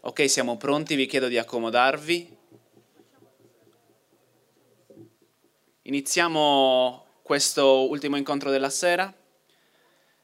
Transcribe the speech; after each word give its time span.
Ok, 0.00 0.30
siamo 0.30 0.56
pronti, 0.56 0.94
vi 0.94 1.06
chiedo 1.06 1.26
di 1.26 1.38
accomodarvi. 1.38 2.36
Iniziamo 5.82 7.06
questo 7.20 7.88
ultimo 7.88 8.16
incontro 8.16 8.50
della 8.50 8.70
sera 8.70 9.12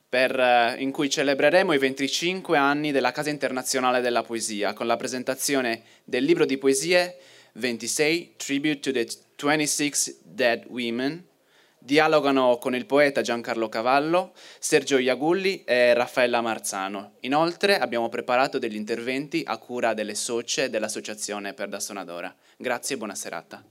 per, 0.09 0.39
eh, 0.39 0.77
in 0.79 0.93
cui 0.93 1.11
celebreremo 1.11 1.73
i 1.73 1.79
25 1.79 2.57
anni 2.57 2.93
della 2.93 3.11
Casa 3.11 3.31
Internazionale 3.31 4.01
della 4.01 4.23
Poesia 4.23 4.75
con 4.75 4.87
la 4.87 4.97
presentazione 4.97 5.83
del 6.05 6.23
libro 6.23 6.45
di 6.45 6.57
poesie 6.57 7.19
26 7.55 8.35
Tribute 8.37 8.79
to 8.79 8.93
the 8.93 9.09
26 9.37 10.19
Dead 10.23 10.65
Women. 10.69 11.27
Dialogano 11.85 12.57
con 12.57 12.75
il 12.75 12.87
poeta 12.87 13.21
Giancarlo 13.21 13.69
Cavallo, 13.69 14.33
Sergio 14.59 14.97
Iagulli 14.97 15.65
e 15.65 15.93
Raffaella 15.93 16.41
Marzano. 16.41 17.17
Inoltre 17.21 17.79
abbiamo 17.79 18.09
preparato 18.09 18.59
degli 18.59 18.75
interventi 18.75 19.43
a 19.45 19.59
cura 19.59 19.93
delle 19.93 20.15
socie 20.15 20.71
dell'Associazione 20.71 21.53
per 21.53 21.69
da 21.69 21.81
Sonadora. 21.81 22.35
Grazie 22.57 22.95
e 22.95 22.99
buona 22.99 23.15
serata. 23.15 23.63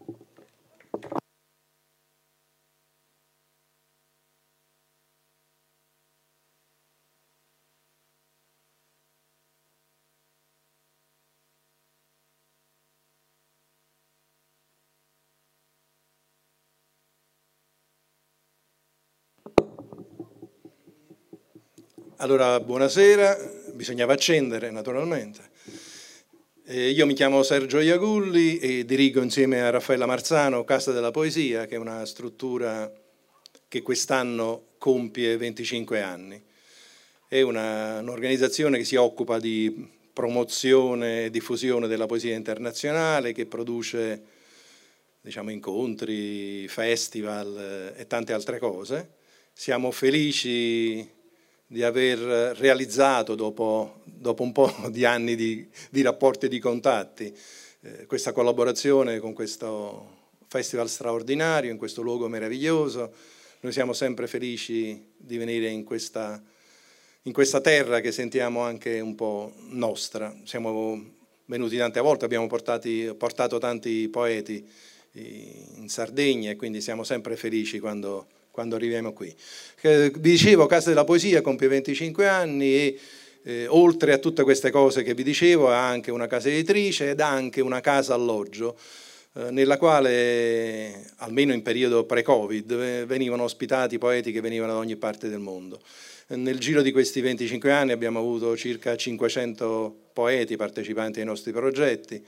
Allora, 22.23 22.57
buonasera, 22.61 23.37
bisognava 23.73 24.13
accendere 24.13 24.71
naturalmente. 24.71 25.41
Eh, 26.63 26.91
io 26.91 27.05
mi 27.05 27.15
chiamo 27.15 27.43
Sergio 27.43 27.81
Iagulli 27.81 28.59
e 28.59 28.85
dirigo 28.85 29.21
insieme 29.21 29.61
a 29.61 29.71
Raffaella 29.71 30.05
Marzano 30.05 30.63
Casa 30.63 30.93
della 30.93 31.11
Poesia, 31.11 31.65
che 31.65 31.75
è 31.75 31.77
una 31.77 32.05
struttura 32.05 32.89
che 33.67 33.81
quest'anno 33.81 34.67
compie 34.77 35.35
25 35.35 36.01
anni. 36.01 36.41
È 37.27 37.41
una, 37.41 37.99
un'organizzazione 37.99 38.77
che 38.77 38.85
si 38.85 38.95
occupa 38.95 39.37
di 39.37 39.89
promozione 40.13 41.25
e 41.25 41.29
diffusione 41.29 41.89
della 41.89 42.05
poesia 42.05 42.35
internazionale, 42.35 43.33
che 43.33 43.47
produce 43.47 44.23
diciamo, 45.19 45.51
incontri, 45.51 46.69
festival 46.69 47.93
eh, 47.97 47.99
e 47.99 48.07
tante 48.07 48.31
altre 48.31 48.59
cose. 48.59 49.15
Siamo 49.51 49.91
felici 49.91 51.21
di 51.67 51.83
aver 51.83 52.55
realizzato 52.57 53.35
dopo, 53.35 54.01
dopo 54.03 54.43
un 54.43 54.51
po' 54.51 54.73
di 54.91 55.05
anni 55.05 55.35
di, 55.35 55.67
di 55.89 56.01
rapporti 56.01 56.45
e 56.45 56.49
di 56.49 56.59
contatti 56.59 57.35
eh, 57.81 58.05
questa 58.05 58.31
collaborazione 58.31 59.19
con 59.19 59.33
questo 59.33 60.21
festival 60.47 60.87
straordinario, 60.87 61.71
in 61.71 61.77
questo 61.77 62.01
luogo 62.01 62.27
meraviglioso. 62.27 63.13
Noi 63.61 63.71
siamo 63.71 63.93
sempre 63.93 64.27
felici 64.27 65.13
di 65.17 65.37
venire 65.37 65.67
in 65.67 65.83
questa, 65.83 66.41
in 67.23 67.33
questa 67.33 67.59
terra 67.59 68.01
che 68.01 68.11
sentiamo 68.11 68.61
anche 68.61 68.99
un 68.99 69.15
po' 69.15 69.53
nostra. 69.69 70.35
Siamo 70.43 71.11
venuti 71.45 71.77
tante 71.77 71.99
volte, 72.01 72.25
abbiamo 72.25 72.47
portati, 72.47 73.13
portato 73.17 73.57
tanti 73.57 74.07
poeti 74.09 74.65
in 75.13 75.87
Sardegna 75.87 76.51
e 76.51 76.55
quindi 76.55 76.81
siamo 76.81 77.03
sempre 77.03 77.35
felici 77.35 77.79
quando 77.79 78.27
quando 78.53 78.75
arriviamo 78.75 79.13
qui. 79.13 79.35
Vi 79.81 80.11
dicevo, 80.19 80.67
Casa 80.67 80.89
della 80.89 81.05
Poesia 81.05 81.41
compie 81.41 81.67
25 81.67 82.27
anni 82.27 82.75
e 82.75 82.99
eh, 83.41 83.65
oltre 83.67 84.13
a 84.13 84.19
tutte 84.19 84.43
queste 84.43 84.69
cose 84.69 85.01
che 85.01 85.15
vi 85.15 85.23
dicevo 85.23 85.69
ha 85.69 85.87
anche 85.87 86.11
una 86.11 86.27
casa 86.27 86.49
editrice 86.49 87.09
ed 87.09 87.19
ha 87.19 87.29
anche 87.29 87.61
una 87.61 87.81
casa 87.81 88.13
alloggio 88.13 88.77
eh, 89.33 89.49
nella 89.49 89.79
quale, 89.79 91.03
almeno 91.17 91.51
in 91.51 91.63
periodo 91.63 92.05
pre-Covid, 92.05 93.05
venivano 93.05 93.41
ospitati 93.41 93.97
poeti 93.97 94.31
che 94.31 94.39
venivano 94.39 94.73
da 94.73 94.77
ogni 94.77 94.97
parte 94.97 95.29
del 95.29 95.39
mondo. 95.39 95.81
Nel 96.27 96.59
giro 96.59 96.83
di 96.83 96.91
questi 96.91 97.21
25 97.21 97.71
anni 97.71 97.91
abbiamo 97.91 98.19
avuto 98.19 98.55
circa 98.55 98.95
500 98.95 100.09
poeti 100.13 100.55
partecipanti 100.57 101.19
ai 101.21 101.25
nostri 101.25 101.51
progetti, 101.51 102.23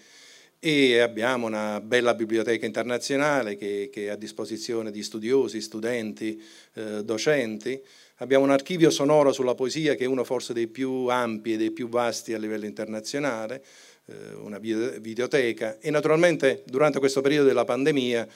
e 0.68 0.98
abbiamo 0.98 1.46
una 1.46 1.80
bella 1.80 2.16
biblioteca 2.16 2.66
internazionale 2.66 3.56
che, 3.56 3.92
che 3.94 4.06
è 4.06 4.10
a 4.10 4.16
disposizione 4.16 4.90
di 4.90 5.04
studiosi, 5.04 5.62
studenti, 5.62 6.44
eh, 6.74 7.04
docenti. 7.04 7.80
Abbiamo 8.16 8.46
un 8.46 8.50
archivio 8.50 8.90
sonoro 8.90 9.32
sulla 9.32 9.54
poesia 9.54 9.94
che 9.94 10.06
è 10.06 10.08
uno 10.08 10.24
forse 10.24 10.54
dei 10.54 10.66
più 10.66 11.06
ampi 11.06 11.54
e 11.54 11.58
dei 11.58 11.70
più 11.70 11.88
vasti 11.88 12.34
a 12.34 12.40
livello 12.40 12.66
internazionale, 12.66 13.64
eh, 14.08 14.34
una 14.38 14.58
videoteca 14.58 15.78
e 15.80 15.92
naturalmente 15.92 16.64
durante 16.66 16.98
questo 16.98 17.22
periodo 17.22 17.48
della 17.48 17.64
pandemia 17.64 18.28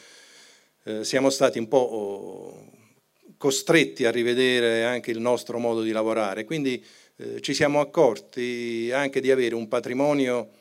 eh, 0.84 1.03
siamo 1.03 1.31
stati 1.31 1.57
un 1.57 1.68
po' 1.68 1.78
oh, 1.78 2.72
costretti 3.38 4.06
a 4.06 4.12
rivedere 4.12 4.84
anche 4.84 5.09
il 5.09 5.19
nostro 5.19 5.57
modo 5.57 5.81
di 5.81 5.89
lavorare, 5.89 6.44
quindi 6.44 6.85
eh, 7.16 7.41
ci 7.41 7.56
siamo 7.56 7.79
accorti 7.79 8.91
anche 8.94 9.19
di 9.19 9.31
avere 9.31 9.56
un 9.56 9.68
patrimonio 9.68 10.57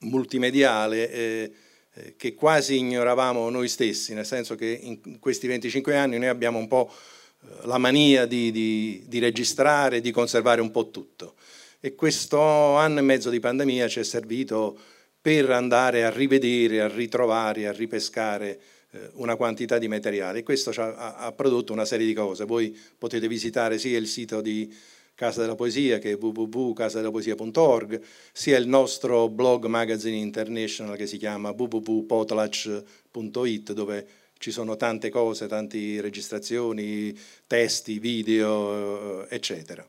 multimediale 0.00 1.10
eh, 1.10 1.52
eh, 1.94 2.14
che 2.16 2.34
quasi 2.34 2.76
ignoravamo 2.76 3.48
noi 3.50 3.68
stessi, 3.68 4.14
nel 4.14 4.26
senso 4.26 4.54
che 4.54 4.78
in 4.82 5.18
questi 5.18 5.46
25 5.46 5.96
anni 5.96 6.18
noi 6.18 6.28
abbiamo 6.28 6.58
un 6.58 6.68
po' 6.68 6.90
eh, 6.90 7.66
la 7.66 7.78
mania 7.78 8.26
di, 8.26 8.50
di, 8.50 9.04
di 9.06 9.18
registrare, 9.18 10.00
di 10.00 10.10
conservare 10.10 10.60
un 10.60 10.70
po' 10.70 10.90
tutto. 10.90 11.34
E 11.80 11.94
questo 11.94 12.40
anno 12.76 12.98
e 12.98 13.02
mezzo 13.02 13.30
di 13.30 13.40
pandemia 13.40 13.88
ci 13.88 14.00
è 14.00 14.04
servito 14.04 14.78
per 15.20 15.50
andare 15.50 16.04
a 16.04 16.10
rivedere, 16.10 16.80
a 16.80 16.88
ritrovare, 16.88 17.66
a 17.66 17.72
ripescare 17.72 18.60
eh, 18.90 19.10
una 19.14 19.36
quantità 19.36 19.78
di 19.78 19.88
materiale. 19.88 20.42
Questo 20.42 20.70
ha, 20.70 21.32
prodotto 21.32 21.72
una 21.72 21.84
serie 21.84 22.06
di 22.06 22.14
cose. 22.14 22.44
Voi 22.44 22.76
potete 22.96 23.28
visitare 23.28 23.78
sia 23.78 23.98
il 23.98 24.06
sito 24.06 24.40
di 24.40 24.72
Casa 25.18 25.40
della 25.40 25.56
Poesia, 25.56 25.98
che 25.98 26.12
è 26.12 26.16
www.casadelapoesia.org, 26.16 28.00
sia 28.30 28.56
il 28.56 28.68
nostro 28.68 29.28
blog 29.28 29.66
Magazine 29.66 30.14
International 30.14 30.96
che 30.96 31.08
si 31.08 31.16
chiama 31.16 31.50
www.potlatch.it, 31.50 33.72
dove 33.72 34.06
ci 34.38 34.52
sono 34.52 34.76
tante 34.76 35.10
cose, 35.10 35.48
tante 35.48 36.00
registrazioni, 36.00 37.18
testi, 37.48 37.98
video, 37.98 39.28
eh, 39.28 39.34
eccetera. 39.34 39.84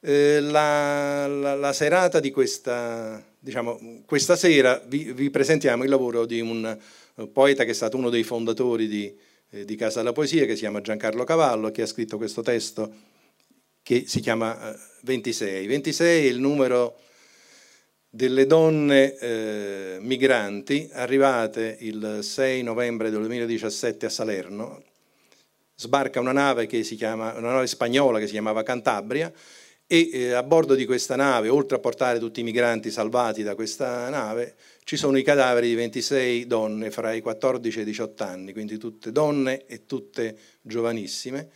Eh, 0.00 0.40
la, 0.40 1.26
la, 1.26 1.54
la, 1.54 1.72
serata 1.72 2.20
di 2.20 2.30
questa, 2.30 3.24
diciamo, 3.38 4.02
questa 4.04 4.36
sera 4.36 4.78
vi, 4.88 5.10
vi, 5.14 5.30
presentiamo 5.30 5.84
il 5.84 5.88
lavoro 5.88 6.26
di 6.26 6.42
un 6.42 6.78
poeta 7.32 7.64
che 7.64 7.70
è 7.70 7.74
stato 7.74 7.96
uno 7.96 8.10
dei 8.10 8.24
fondatori 8.24 8.88
di, 8.88 9.10
eh, 9.52 9.64
di 9.64 9.74
Casa 9.74 10.00
della 10.00 10.12
Poesia, 10.12 10.44
che 10.44 10.52
si 10.52 10.60
chiama 10.60 10.82
Giancarlo 10.82 11.24
Cavallo, 11.24 11.70
che 11.70 11.80
ha 11.80 11.86
scritto 11.86 12.18
questo 12.18 12.42
testo 12.42 13.07
che 13.88 14.04
si 14.06 14.20
chiama 14.20 14.76
26. 15.00 15.64
Eh, 15.64 15.66
26 15.66 16.26
è 16.26 16.28
il 16.28 16.40
numero 16.40 16.98
delle 18.10 18.44
donne 18.44 19.16
eh, 19.16 19.96
migranti 20.00 20.90
arrivate 20.92 21.74
il 21.80 22.18
6 22.20 22.62
novembre 22.64 23.08
del 23.08 23.20
2017 23.20 24.04
a 24.04 24.10
Salerno. 24.10 24.82
Sbarca 25.74 26.20
una 26.20 26.32
nave, 26.32 26.66
chiama, 26.66 27.32
una 27.38 27.52
nave 27.52 27.66
spagnola 27.66 28.18
che 28.18 28.26
si 28.26 28.32
chiamava 28.32 28.62
Cantabria 28.62 29.32
e 29.86 30.10
eh, 30.12 30.32
a 30.32 30.42
bordo 30.42 30.74
di 30.74 30.84
questa 30.84 31.16
nave, 31.16 31.48
oltre 31.48 31.78
a 31.78 31.80
portare 31.80 32.18
tutti 32.18 32.40
i 32.40 32.42
migranti 32.42 32.90
salvati 32.90 33.42
da 33.42 33.54
questa 33.54 34.10
nave, 34.10 34.56
ci 34.84 34.98
sono 34.98 35.16
i 35.16 35.22
cadaveri 35.22 35.66
di 35.66 35.74
26 35.74 36.46
donne 36.46 36.90
fra 36.90 37.14
i 37.14 37.22
14 37.22 37.78
e 37.78 37.82
i 37.82 37.84
18 37.86 38.22
anni, 38.22 38.52
quindi 38.52 38.76
tutte 38.76 39.12
donne 39.12 39.64
e 39.64 39.86
tutte 39.86 40.36
giovanissime 40.60 41.48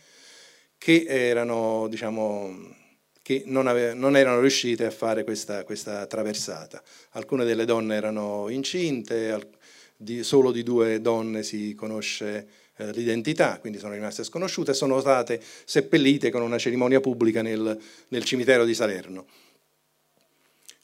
che, 0.83 1.05
erano, 1.07 1.87
diciamo, 1.87 2.75
che 3.21 3.43
non, 3.45 3.67
ave, 3.67 3.93
non, 3.93 4.17
erano 4.17 4.41
riuscite 4.41 4.85
a 4.85 4.91
fare 4.91 5.23
questa, 5.23 5.63
questa, 5.63 6.05
traversata. 6.07 6.83
Alcune 7.11 7.45
delle 7.45 7.63
donne 7.63 7.95
erano 7.95 8.49
incinte, 8.49 9.31
al, 9.31 9.47
di, 9.95 10.23
solo 10.23 10.51
di 10.51 10.61
due 10.61 10.99
donne 10.99 11.41
si 11.41 11.73
conosce 11.73 12.47
eh, 12.75 12.91
l'identità, 12.91 13.59
quindi 13.59 13.79
sono 13.79 13.93
rimaste 13.93 14.25
sconosciute 14.25 14.71
e 14.71 14.73
sono 14.73 14.99
state 14.99 15.41
seppellite 15.63 16.31
con 16.31 16.41
una 16.41 16.57
cerimonia 16.57 16.99
pubblica 16.99 17.41
nel, 17.41 17.79
nel 18.09 18.23
cimitero 18.25 18.65
di 18.65 18.73
Salerno. 18.73 19.25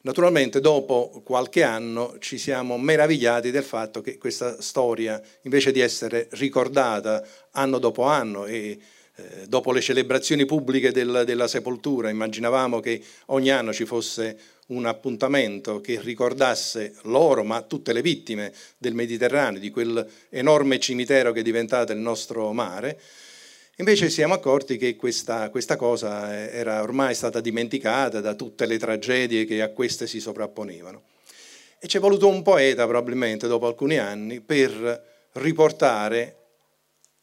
Naturalmente 0.04 0.62
dopo 0.62 1.22
qualche 1.26 1.62
anno 1.62 2.16
ci 2.20 2.38
siamo 2.38 2.78
meravigliati 2.78 3.52
del 3.52 3.66
fatto 3.66 4.00
che 4.00 4.18
questa 4.18 4.62
storia, 4.62 5.22
invece 5.42 5.74
di 5.74 5.82
essere 5.82 6.30
ricordata 6.32 7.22
anno 7.52 7.80
dopo 7.80 8.04
anno 8.04 8.46
e 8.46 8.80
dopo 9.48 9.72
le 9.72 9.82
celebrazioni 9.82 10.46
pubbliche 10.46 10.92
del, 10.92 11.24
della 11.26 11.48
sepoltura, 11.48 12.10
immaginavamo 12.10 12.80
che 12.80 13.02
ogni 13.28 13.50
anno 13.50 13.74
ci 13.74 13.86
fosse 13.86 14.38
un 14.68 14.86
appuntamento 14.86 15.82
che 15.82 16.00
ricordasse 16.00 16.96
loro, 17.04 17.44
ma 17.44 17.62
tutte 17.62 17.94
le 17.94 18.02
vittime 18.02 18.54
del 18.78 18.94
Mediterraneo, 18.94 19.60
di 19.60 19.72
quel 19.72 20.08
enorme 20.30 20.80
cimitero 20.80 21.32
che 21.32 21.40
è 21.40 21.44
diventato 21.44 21.92
il 21.92 22.00
nostro 22.00 22.52
mare. 22.54 23.00
Invece 23.78 24.10
siamo 24.10 24.34
accorti 24.34 24.78
che 24.78 24.96
questa, 24.96 25.50
questa, 25.50 25.78
cosa 25.78 26.50
era 26.50 26.82
ormai 26.82 27.16
stata 27.16 27.40
dimenticata 27.40 28.20
da 28.20 28.34
tutte 28.34 28.66
le 28.66 28.78
tragedie 28.78 29.46
che 29.46 29.62
a 29.62 29.70
queste 29.70 30.06
si 30.06 30.20
sovrapponevano. 30.20 31.04
E 31.80 31.88
ci 31.88 31.96
è 31.96 32.00
voluto 32.02 32.28
un 32.28 32.42
poeta, 32.42 32.86
probabilmente, 32.86 33.48
dopo 33.48 33.68
alcuni 33.68 33.98
anni, 33.98 34.42
per 34.42 35.30
riportare 35.34 36.39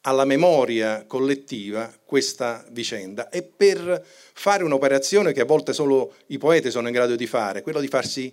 alla 0.06 0.25
memoria 0.25 1.05
collettiva 1.06 1.93
questa 2.05 2.64
vicenda 2.70 3.29
e 3.29 3.43
per 3.43 4.05
fare 4.32 4.62
un'operazione 4.62 5.32
che 5.32 5.41
a 5.41 5.44
volte 5.44 5.73
solo 5.73 6.14
i 6.26 6.38
poeti 6.38 6.70
sono 6.70 6.87
in 6.87 6.94
grado 6.94 7.17
di 7.17 7.26
fare, 7.26 7.62
quello 7.62 7.81
di 7.81 7.88
farsi 7.88 8.32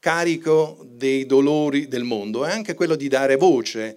carico 0.00 0.84
dei 0.86 1.24
dolori 1.24 1.88
del 1.88 2.02
mondo 2.02 2.44
e 2.44 2.50
anche 2.50 2.74
quello 2.74 2.96
di 2.96 3.08
dare 3.08 3.36
voce 3.36 3.96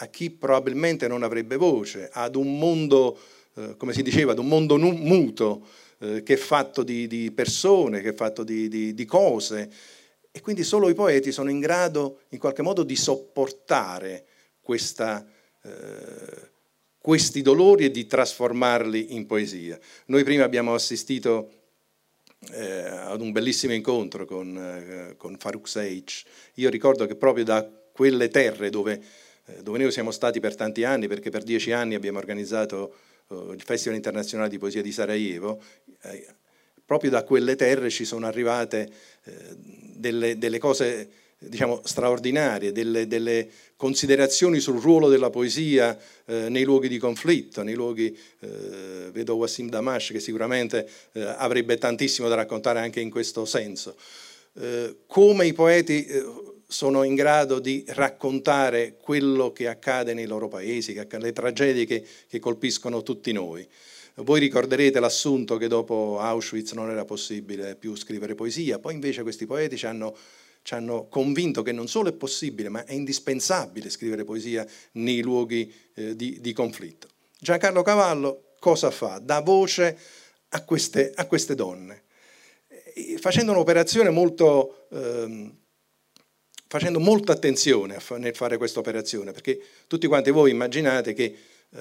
a 0.00 0.06
chi 0.06 0.30
probabilmente 0.30 1.08
non 1.08 1.22
avrebbe 1.22 1.56
voce, 1.56 2.08
ad 2.12 2.36
un 2.36 2.58
mondo, 2.58 3.18
eh, 3.54 3.74
come 3.76 3.92
si 3.92 4.02
diceva, 4.02 4.32
ad 4.32 4.38
un 4.38 4.46
mondo 4.46 4.76
muto 4.76 5.66
eh, 5.98 6.22
che 6.22 6.34
è 6.34 6.36
fatto 6.36 6.82
di, 6.82 7.06
di, 7.08 7.32
persone, 7.32 8.00
che 8.00 8.10
è 8.10 8.14
fatto 8.14 8.44
di, 8.44 8.68
di, 8.68 8.94
di 8.94 9.04
cose. 9.04 9.68
E 10.30 10.40
quindi 10.40 10.62
solo 10.62 10.88
i 10.88 10.94
poeti 10.94 11.32
sono 11.32 11.50
in 11.50 11.58
grado 11.58 12.20
in 12.28 12.38
qualche 12.38 12.62
modo 12.62 12.84
di 12.84 12.94
sopportare 12.94 14.24
questa, 14.60 15.26
eh, 15.62 16.50
questi 17.08 17.40
dolori 17.40 17.86
e 17.86 17.90
di 17.90 18.06
trasformarli 18.06 19.14
in 19.14 19.24
poesia. 19.24 19.78
Noi 20.08 20.24
prima 20.24 20.44
abbiamo 20.44 20.74
assistito 20.74 21.50
eh, 22.50 22.82
ad 22.82 23.22
un 23.22 23.32
bellissimo 23.32 23.72
incontro 23.72 24.26
con, 24.26 24.54
eh, 24.54 25.16
con 25.16 25.38
Farouk 25.38 25.66
Seich. 25.66 26.24
Io 26.56 26.68
ricordo 26.68 27.06
che 27.06 27.16
proprio 27.16 27.44
da 27.44 27.66
quelle 27.92 28.28
terre 28.28 28.68
dove, 28.68 29.02
eh, 29.46 29.62
dove, 29.62 29.78
noi 29.78 29.90
siamo 29.90 30.10
stati 30.10 30.38
per 30.38 30.54
tanti 30.54 30.84
anni, 30.84 31.08
perché 31.08 31.30
per 31.30 31.44
dieci 31.44 31.72
anni 31.72 31.94
abbiamo 31.94 32.18
organizzato 32.18 32.94
eh, 33.30 33.54
il 33.54 33.62
Festival 33.62 33.96
internazionale 33.96 34.50
di 34.50 34.58
poesia 34.58 34.82
di 34.82 34.92
Sarajevo, 34.92 35.62
eh, 36.02 36.26
proprio 36.84 37.08
da 37.08 37.22
quelle 37.22 37.56
terre 37.56 37.88
ci 37.88 38.04
sono 38.04 38.26
arrivate 38.26 38.86
eh, 39.24 39.32
delle, 39.96 40.36
delle 40.36 40.58
cose 40.58 41.08
diciamo, 41.38 41.80
straordinarie, 41.84 42.72
delle, 42.72 43.06
delle, 43.06 43.48
considerazioni 43.76 44.58
sul 44.58 44.80
ruolo 44.80 45.08
della 45.08 45.30
poesia 45.30 45.96
eh, 46.26 46.48
nei 46.48 46.64
luoghi 46.64 46.88
di 46.88 46.98
conflitto, 46.98 47.62
nei 47.62 47.74
luoghi, 47.74 48.16
eh, 48.40 49.10
vedo 49.12 49.36
Wassim 49.36 49.68
Damash 49.68 50.10
che 50.10 50.20
sicuramente 50.20 50.88
eh, 51.12 51.22
avrebbe 51.22 51.78
tantissimo 51.78 52.26
da 52.28 52.34
raccontare 52.34 52.80
anche 52.80 52.98
in 53.00 53.08
questo 53.08 53.44
senso. 53.44 53.94
Eh, 54.54 54.96
come 55.06 55.46
i 55.46 55.52
poeti 55.52 56.04
eh, 56.04 56.24
sono 56.66 57.04
in 57.04 57.14
grado 57.14 57.60
di 57.60 57.84
raccontare 57.88 58.96
quello 59.00 59.52
che 59.52 59.68
accade 59.68 60.12
nei 60.12 60.26
loro 60.26 60.48
paesi, 60.48 60.92
le 60.92 61.32
tragedie 61.32 61.86
che, 61.86 62.04
che 62.28 62.40
colpiscono 62.40 63.02
tutti 63.04 63.30
noi. 63.30 63.66
Voi 64.16 64.40
ricorderete 64.40 64.98
l'assunto 64.98 65.56
che 65.56 65.68
dopo 65.68 66.18
Auschwitz 66.18 66.72
non 66.72 66.90
era 66.90 67.04
possibile 67.04 67.76
più 67.76 67.94
scrivere 67.94 68.34
poesia, 68.34 68.80
poi 68.80 68.94
invece 68.94 69.22
questi 69.22 69.46
poeti 69.46 69.76
ci 69.76 69.86
hanno 69.86 70.16
ci 70.68 70.74
hanno 70.74 71.08
convinto 71.08 71.62
che 71.62 71.72
non 71.72 71.88
solo 71.88 72.10
è 72.10 72.12
possibile, 72.12 72.68
ma 72.68 72.84
è 72.84 72.92
indispensabile 72.92 73.88
scrivere 73.88 74.24
poesia 74.24 74.66
nei 74.92 75.22
luoghi 75.22 75.74
eh, 75.94 76.14
di, 76.14 76.42
di, 76.42 76.52
conflitto. 76.52 77.08
Giancarlo 77.40 77.80
Cavallo 77.80 78.52
cosa 78.58 78.90
fa? 78.90 79.18
Dà 79.18 79.40
voce 79.40 79.96
a 80.50 80.62
queste, 80.64 81.10
a 81.14 81.24
queste 81.24 81.54
donne, 81.54 82.02
facendo 83.16 83.52
un'operazione 83.52 84.10
molto... 84.10 84.88
Ehm, 84.92 85.56
facendo 86.70 87.00
molta 87.00 87.32
attenzione 87.32 87.96
nel 88.18 88.36
fare 88.36 88.58
questa 88.58 88.78
operazione, 88.78 89.32
perché 89.32 89.58
tutti 89.86 90.06
quanti 90.06 90.30
voi 90.30 90.50
immaginate 90.50 91.14
che 91.14 91.22
eh, 91.70 91.80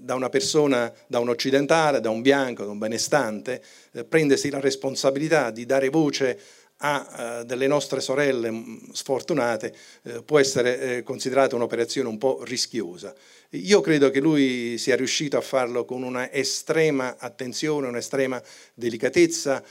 da 0.00 0.14
una 0.14 0.30
persona, 0.30 0.90
da 1.06 1.18
un 1.18 1.28
occidentale, 1.28 2.00
da 2.00 2.08
un 2.08 2.22
bianco, 2.22 2.64
da 2.64 2.70
un 2.70 2.78
benestante, 2.78 3.62
eh, 3.92 4.04
prendersi 4.04 4.48
la 4.48 4.60
responsabilità 4.60 5.50
di 5.50 5.66
dare 5.66 5.90
voce 5.90 6.38
a 6.78 7.40
uh, 7.40 7.44
delle 7.44 7.66
nostre 7.66 8.00
sorelle 8.00 8.50
mm, 8.50 8.76
sfortunate 8.92 9.74
uh, 10.02 10.24
può 10.24 10.38
essere 10.38 10.98
uh, 10.98 11.02
considerata 11.02 11.56
un'operazione 11.56 12.08
un 12.08 12.18
po' 12.18 12.42
rischiosa. 12.44 13.14
Io 13.50 13.80
credo 13.80 14.10
che 14.10 14.20
lui 14.20 14.76
sia 14.76 14.96
riuscito 14.96 15.38
a 15.38 15.40
farlo 15.40 15.84
con 15.84 16.02
una 16.02 16.30
estrema 16.30 17.16
attenzione, 17.18 17.86
un'estrema 17.86 18.42
delicatezza, 18.74 19.62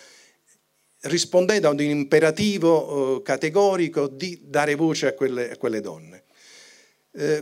rispondendo 1.02 1.69
ad 1.69 1.80
un 1.80 1.86
imperativo 1.86 3.22
categorico 3.22 4.07
di 4.07 4.40
dare 4.44 4.74
voce 4.74 5.07
a 5.07 5.13
quelle, 5.13 5.52
a 5.52 5.57
quelle 5.57 5.81
donne. 5.81 6.24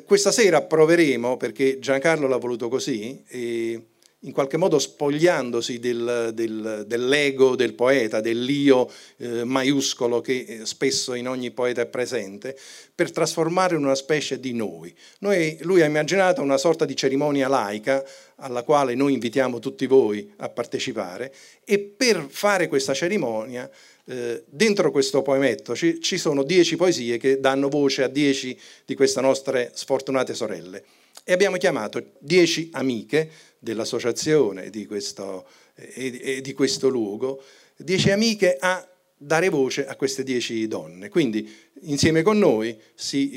questa 0.06 0.31
sera 0.31 0.63
proveremo, 0.63 1.38
perché 1.38 1.80
Giancarlo 1.80 2.27
l'ha 2.27 2.38
voluto 2.38 2.68
così, 2.68 3.24
in 4.23 4.31
qualche 4.31 4.57
modo 4.57 4.79
spogliandosi 4.79 5.79
del, 5.79 6.31
del, 6.33 6.83
dell'ego 6.87 7.55
del 7.55 7.73
poeta, 7.73 8.21
dell'io 8.21 8.89
eh, 9.17 9.43
maiuscolo 9.43 10.21
che 10.21 10.45
eh, 10.47 10.65
spesso 10.65 11.13
in 11.13 11.27
ogni 11.27 11.51
poeta 11.51 11.81
è 11.81 11.85
presente, 11.85 12.57
per 12.95 13.11
trasformare 13.11 13.75
in 13.75 13.83
una 13.83 13.95
specie 13.95 14.39
di 14.39 14.53
noi. 14.53 14.93
noi. 15.19 15.57
Lui 15.61 15.81
ha 15.81 15.85
immaginato 15.85 16.41
una 16.41 16.57
sorta 16.57 16.85
di 16.85 16.95
cerimonia 16.95 17.47
laica 17.47 18.03
alla 18.37 18.63
quale 18.63 18.95
noi 18.95 19.13
invitiamo 19.13 19.59
tutti 19.59 19.85
voi 19.87 20.31
a 20.37 20.49
partecipare 20.49 21.33
e 21.63 21.79
per 21.79 22.25
fare 22.29 22.67
questa 22.67 22.93
cerimonia 22.93 23.69
eh, 24.05 24.44
dentro 24.47 24.91
questo 24.91 25.21
poemetto 25.21 25.75
ci, 25.75 26.01
ci 26.01 26.17
sono 26.17 26.44
dieci 26.44 26.75
poesie 26.75 27.17
che 27.17 27.39
danno 27.39 27.69
voce 27.69 28.03
a 28.03 28.07
dieci 28.07 28.57
di 28.85 28.95
queste 28.95 29.21
nostre 29.21 29.71
sfortunate 29.73 30.33
sorelle 30.33 30.83
e 31.23 31.31
abbiamo 31.31 31.57
chiamato 31.57 32.11
dieci 32.19 32.69
amiche 32.73 33.29
dell'associazione 33.59 34.69
di 34.69 34.85
questo, 34.85 35.47
e, 35.75 36.19
e 36.21 36.41
di 36.41 36.53
questo 36.53 36.89
luogo, 36.89 37.41
dieci 37.77 38.11
amiche 38.11 38.57
a 38.59 38.85
dare 39.15 39.47
voce 39.47 39.88
a 39.88 39.95
queste 39.95 40.23
dieci 40.23 40.67
donne. 40.67 41.07
Quindi 41.07 41.50
insieme 41.83 42.23
con 42.23 42.38
noi 42.38 42.77
si 42.94 43.31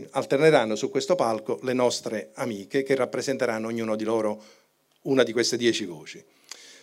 eh, 0.00 0.08
alterneranno 0.10 0.74
su 0.74 0.90
questo 0.90 1.14
palco 1.14 1.60
le 1.62 1.72
nostre 1.72 2.30
amiche 2.34 2.82
che 2.82 2.96
rappresenteranno 2.96 3.68
ognuno 3.68 3.94
di 3.94 4.04
loro 4.04 4.42
una 5.02 5.22
di 5.22 5.32
queste 5.32 5.56
dieci 5.56 5.84
voci. 5.84 6.22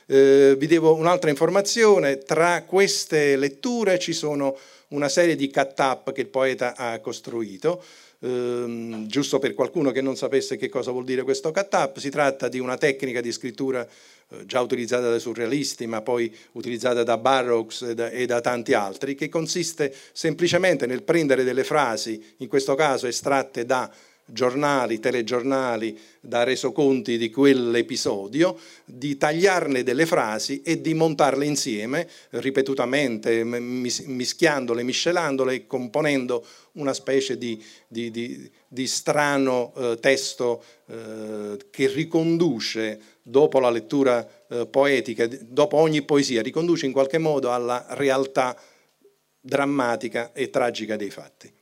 Eh, 0.10 0.56
vi 0.58 0.68
devo 0.68 0.96
un'altra 0.96 1.30
informazione, 1.30 2.20
tra 2.20 2.64
queste 2.64 3.36
letture 3.36 4.00
ci 4.00 4.14
sono 4.14 4.58
una 4.90 5.10
serie 5.10 5.36
di 5.36 5.52
cut-up 5.52 6.14
che 6.14 6.22
il 6.22 6.28
poeta 6.28 6.78
ha 6.78 6.98
costruito, 7.02 7.84
ehm, 8.22 9.06
giusto 9.08 9.38
per 9.38 9.54
qualcuno 9.54 9.92
che 9.92 10.00
non 10.00 10.16
sapesse 10.16 10.56
che 10.56 10.70
cosa 10.70 10.92
vuol 10.92 11.04
dire 11.04 11.24
questo 11.24 11.52
cut-up, 11.52 11.98
si 11.98 12.10
tratta 12.10 12.48
di 12.48 12.58
una 12.58 12.78
tecnica 12.78 13.20
di 13.20 13.34
scrittura 13.34 13.86
eh, 13.86 14.46
già 14.46 14.62
utilizzata 14.62 15.10
dai 15.10 15.20
surrealisti, 15.20 15.88
ma 15.88 16.02
poi 16.02 16.34
utilizzata 16.54 17.04
da 17.04 17.18
Barrocks 17.18 17.82
e 17.82 18.22
e 18.22 18.26
da 18.26 18.40
tanti 18.40 18.72
altri, 18.72 19.14
che 19.14 19.28
consiste 19.28 19.94
semplicemente 20.14 20.86
nel 20.86 21.04
prendere 21.04 21.44
delle 21.44 21.66
frasi, 21.66 22.36
in 22.38 22.48
questo 22.48 22.76
caso 22.76 23.08
estratte 23.08 23.66
da 23.66 23.92
giornali, 24.28 25.00
telegiornali, 25.00 25.98
da 26.20 26.44
resoconti 26.44 27.18
di 27.18 27.30
quell'episodio, 27.30 28.58
di 28.84 29.18
tagliarne 29.18 29.84
delle 29.84 30.06
frasi 30.06 30.62
e 30.62 30.82
di 30.82 30.94
montarle 30.94 31.46
insieme 31.46 32.08
ripetutamente, 32.32 33.44
mischiandole, 33.44 34.84
miscelandole 34.84 35.54
e 35.54 35.68
componendo 35.68 36.46
una 36.74 36.94
specie 36.94 37.38
di, 37.38 37.64
di, 37.88 38.12
di, 38.12 38.50
di 38.68 38.88
strano 38.88 39.74
eh, 39.76 39.98
testo 40.00 40.64
eh, 40.88 41.58
che 41.72 41.88
riconduce, 41.88 43.00
dopo 43.22 43.60
la 43.60 43.70
lettura 43.70 44.28
eh, 44.50 44.68
poetica, 44.68 45.28
dopo 45.42 45.78
ogni 45.78 46.02
poesia, 46.04 46.42
riconduce 46.42 46.86
in 46.86 46.92
qualche 46.92 47.18
modo 47.18 47.52
alla 47.52 47.86
realtà 47.90 48.56
drammatica 49.40 50.34
e 50.34 50.50
tragica 50.50 50.98
dei 50.98 51.10
fatti 51.10 51.57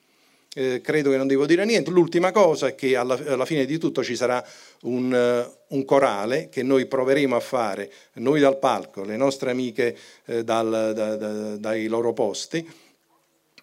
eh, 0.57 0.79
credo 0.79 1.11
che 1.11 1.17
non 1.17 1.27
devo 1.27 1.45
dire 1.45 1.65
niente. 1.65 1.91
L'ultima 1.91 2.31
cosa 2.31 2.67
è 2.67 2.75
che 2.75 2.95
alla, 2.95 3.15
alla 3.27 3.45
fine 3.45 3.65
di 3.65 3.77
tutto 3.77 4.03
ci 4.03 4.15
sarà 4.15 4.43
un, 4.83 5.11
uh, 5.11 5.75
un, 5.75 5.83
corale 5.83 6.47
che 6.49 6.63
noi 6.63 6.85
proveremo 6.85 7.35
a 7.35 7.41
fare, 7.41 7.91
noi 8.13 8.39
dal 8.39 8.57
palco, 8.57 9.03
le 9.03 9.17
nostre 9.17 9.51
amiche 9.51 9.97
eh, 10.25 10.43
dal, 10.45 10.93
da, 10.95 11.15
da, 11.17 11.57
dai 11.57 11.87
loro 11.87 12.13
posti, 12.13 12.65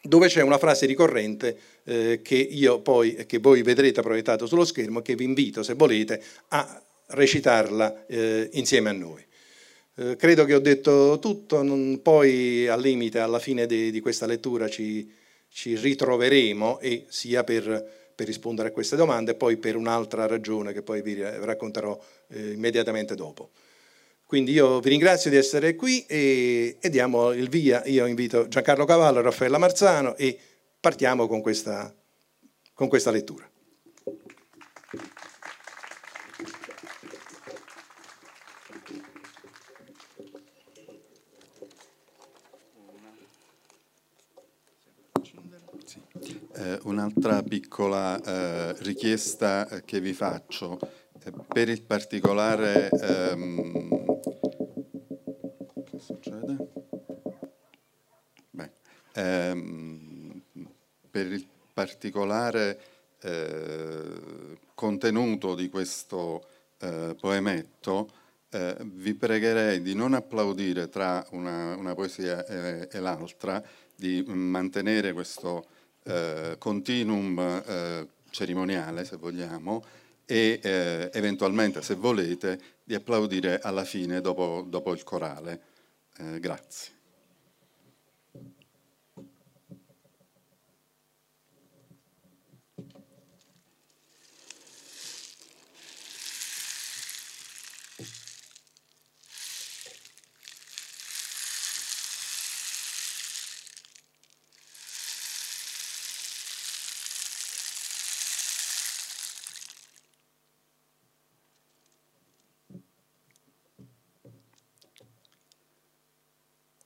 dove 0.02 0.28
c'è 0.28 0.42
una 0.42 0.58
frase 0.58 0.84
ricorrente 0.84 1.56
eh, 1.84 2.20
che 2.22 2.37
io 2.37 2.80
poi, 2.80 3.25
che 3.26 3.38
voi 3.38 3.62
vedrete 3.62 4.02
proiettato 4.02 4.46
sullo 4.46 4.66
schermo, 4.66 5.00
che 5.00 5.14
vi 5.14 5.25
invito, 5.25 5.62
se 5.62 5.72
volete, 5.72 6.22
a 6.49 6.82
recitarla 7.06 8.04
eh, 8.06 8.50
insieme 8.52 8.90
a 8.90 8.92
noi. 8.92 9.25
Eh, 9.94 10.16
credo 10.16 10.44
che 10.44 10.54
ho 10.54 10.61
detto 10.61 11.18
tutto, 11.18 11.62
non, 11.62 12.00
poi 12.02 12.68
al 12.68 12.82
limite, 12.82 13.18
alla 13.18 13.38
fine 13.38 13.64
di, 13.64 13.90
di 13.90 14.00
questa 14.00 14.26
lettura 14.26 14.68
ci 14.68 15.20
ci 15.52 15.76
ritroveremo 15.76 16.80
e 16.80 17.04
sia 17.09 17.44
per, 17.44 17.64
per, 18.14 18.26
rispondere 18.26 18.68
a 18.68 18.73
queste 18.73 18.97
domande 18.97 19.35
poi 19.35 19.59
per 19.59 19.76
un'altra 19.76 20.26
ragione 20.26 20.73
che 20.73 20.82
poi 20.82 21.02
vi 21.02 21.21
racconterò 21.21 21.99
eh, 22.28 22.52
immediatamente 22.52 23.14
dopo. 23.14 23.50
Quindi 24.25 24.52
io 24.52 24.80
vi 24.80 24.88
ringrazio 24.88 25.28
di 25.28 25.37
essere 25.37 25.76
qui 25.76 26.06
e, 26.06 26.78
e, 26.80 26.88
diamo 26.88 27.32
il 27.32 27.50
via. 27.50 27.85
Io 27.85 28.06
invito 28.06 28.49
Giancarlo 28.49 28.87
Cavallo 28.87 29.21
Raffaella 29.21 29.59
Marzano 29.59 30.16
e 30.16 30.38
partiamo 30.80 31.26
con 31.26 31.42
questa, 31.42 31.94
con 32.73 32.88
questa 32.88 33.11
lettura. 33.11 33.51
Eh, 46.62 46.78
un'altra 46.85 47.42
piccola 47.42 48.23
eh, 48.23 48.73
richiesta 48.85 49.66
eh, 49.66 49.85
che 49.85 49.99
vi 50.00 50.12
faccio, 50.12 50.78
eh, 51.25 51.33
per 51.49 51.69
il 51.69 51.83
particolare... 51.83 52.88
Ehm, 52.88 54.21
che 55.85 55.99
succede? 55.99 56.57
Beh, 58.50 58.71
ehm, 59.14 60.40
per 61.11 61.33
il 61.33 61.45
particolare 61.73 62.81
eh, 63.23 64.59
contenuto 64.75 65.57
di 65.57 65.69
questo 65.69 66.47
poemetto, 67.21 68.11
vi 68.83 69.14
pregherei 69.14 69.81
di 69.83 69.95
non 69.95 70.14
applaudire 70.14 70.88
tra 70.88 71.25
una, 71.31 71.76
una 71.76 71.95
poesia 71.95 72.45
e, 72.45 72.88
e 72.90 72.99
l'altra, 72.99 73.62
di 73.95 74.25
mantenere 74.26 75.12
questo 75.12 75.64
eh, 76.04 76.56
continuum 76.59 77.38
eh, 77.38 78.09
cerimoniale, 78.30 79.04
se 79.04 79.16
vogliamo, 79.16 79.85
e 80.25 80.61
eh, 80.62 81.11
eventualmente, 81.12 81.82
se 81.82 81.94
volete, 81.94 82.59
di 82.85 82.94
applaudire 82.94 83.61
alla 83.61 83.85
fine 83.85 84.21
dopo, 84.21 84.64
dopo 84.66 84.92
il 84.92 85.02
corale. 85.04 85.61
Eh, 86.18 86.40
grazie. 86.40 87.01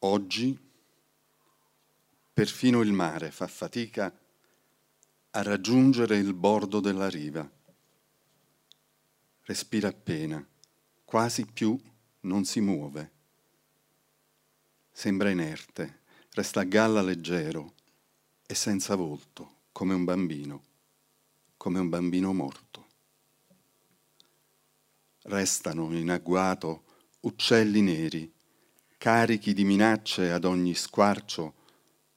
Oggi 0.06 0.56
perfino 2.32 2.80
il 2.80 2.92
mare 2.92 3.32
fa 3.32 3.48
fatica 3.48 4.16
a 5.30 5.42
raggiungere 5.42 6.16
il 6.16 6.32
bordo 6.32 6.78
della 6.78 7.08
riva. 7.08 7.50
Respira 9.40 9.88
appena, 9.88 10.46
quasi 11.04 11.44
più 11.44 11.76
non 12.20 12.44
si 12.44 12.60
muove. 12.60 13.10
Sembra 14.92 15.28
inerte, 15.28 16.02
resta 16.34 16.60
a 16.60 16.64
galla 16.64 17.02
leggero 17.02 17.74
e 18.46 18.54
senza 18.54 18.94
volto, 18.94 19.62
come 19.72 19.94
un 19.94 20.04
bambino, 20.04 20.62
come 21.56 21.80
un 21.80 21.88
bambino 21.88 22.32
morto. 22.32 22.86
Restano 25.22 25.92
in 25.96 26.10
agguato 26.10 26.84
uccelli 27.22 27.80
neri 27.80 28.34
carichi 29.06 29.54
di 29.54 29.62
minacce 29.62 30.32
ad 30.32 30.44
ogni 30.44 30.74
squarcio, 30.74 31.54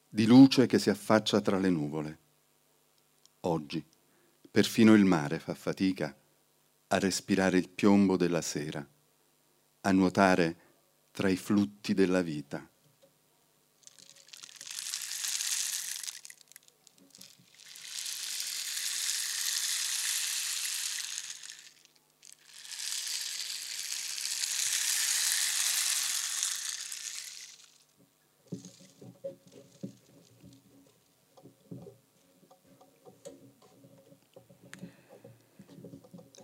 di 0.10 0.26
luce 0.26 0.66
che 0.66 0.80
si 0.80 0.90
affaccia 0.90 1.40
tra 1.40 1.60
le 1.60 1.70
nuvole. 1.70 2.20
Oggi 3.42 3.86
perfino 4.50 4.96
il 4.96 5.06
mare 5.06 5.38
fa 5.38 5.54
fatica 5.54 6.18
a 6.88 6.98
respirare 6.98 7.60
il 7.60 7.70
piombo 7.70 8.18
della 8.18 8.42
sera, 8.42 8.84
a 9.82 9.92
nuotare 9.92 10.58
tra 11.12 11.30
i 11.30 11.36
flutti 11.36 11.94
della 11.94 12.24
vita. 12.24 12.68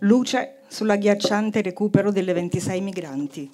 Luce 0.00 0.56
sull'agghiacciante 0.68 1.62
recupero 1.62 2.12
delle 2.12 2.34
26 2.34 2.80
migranti. 2.82 3.50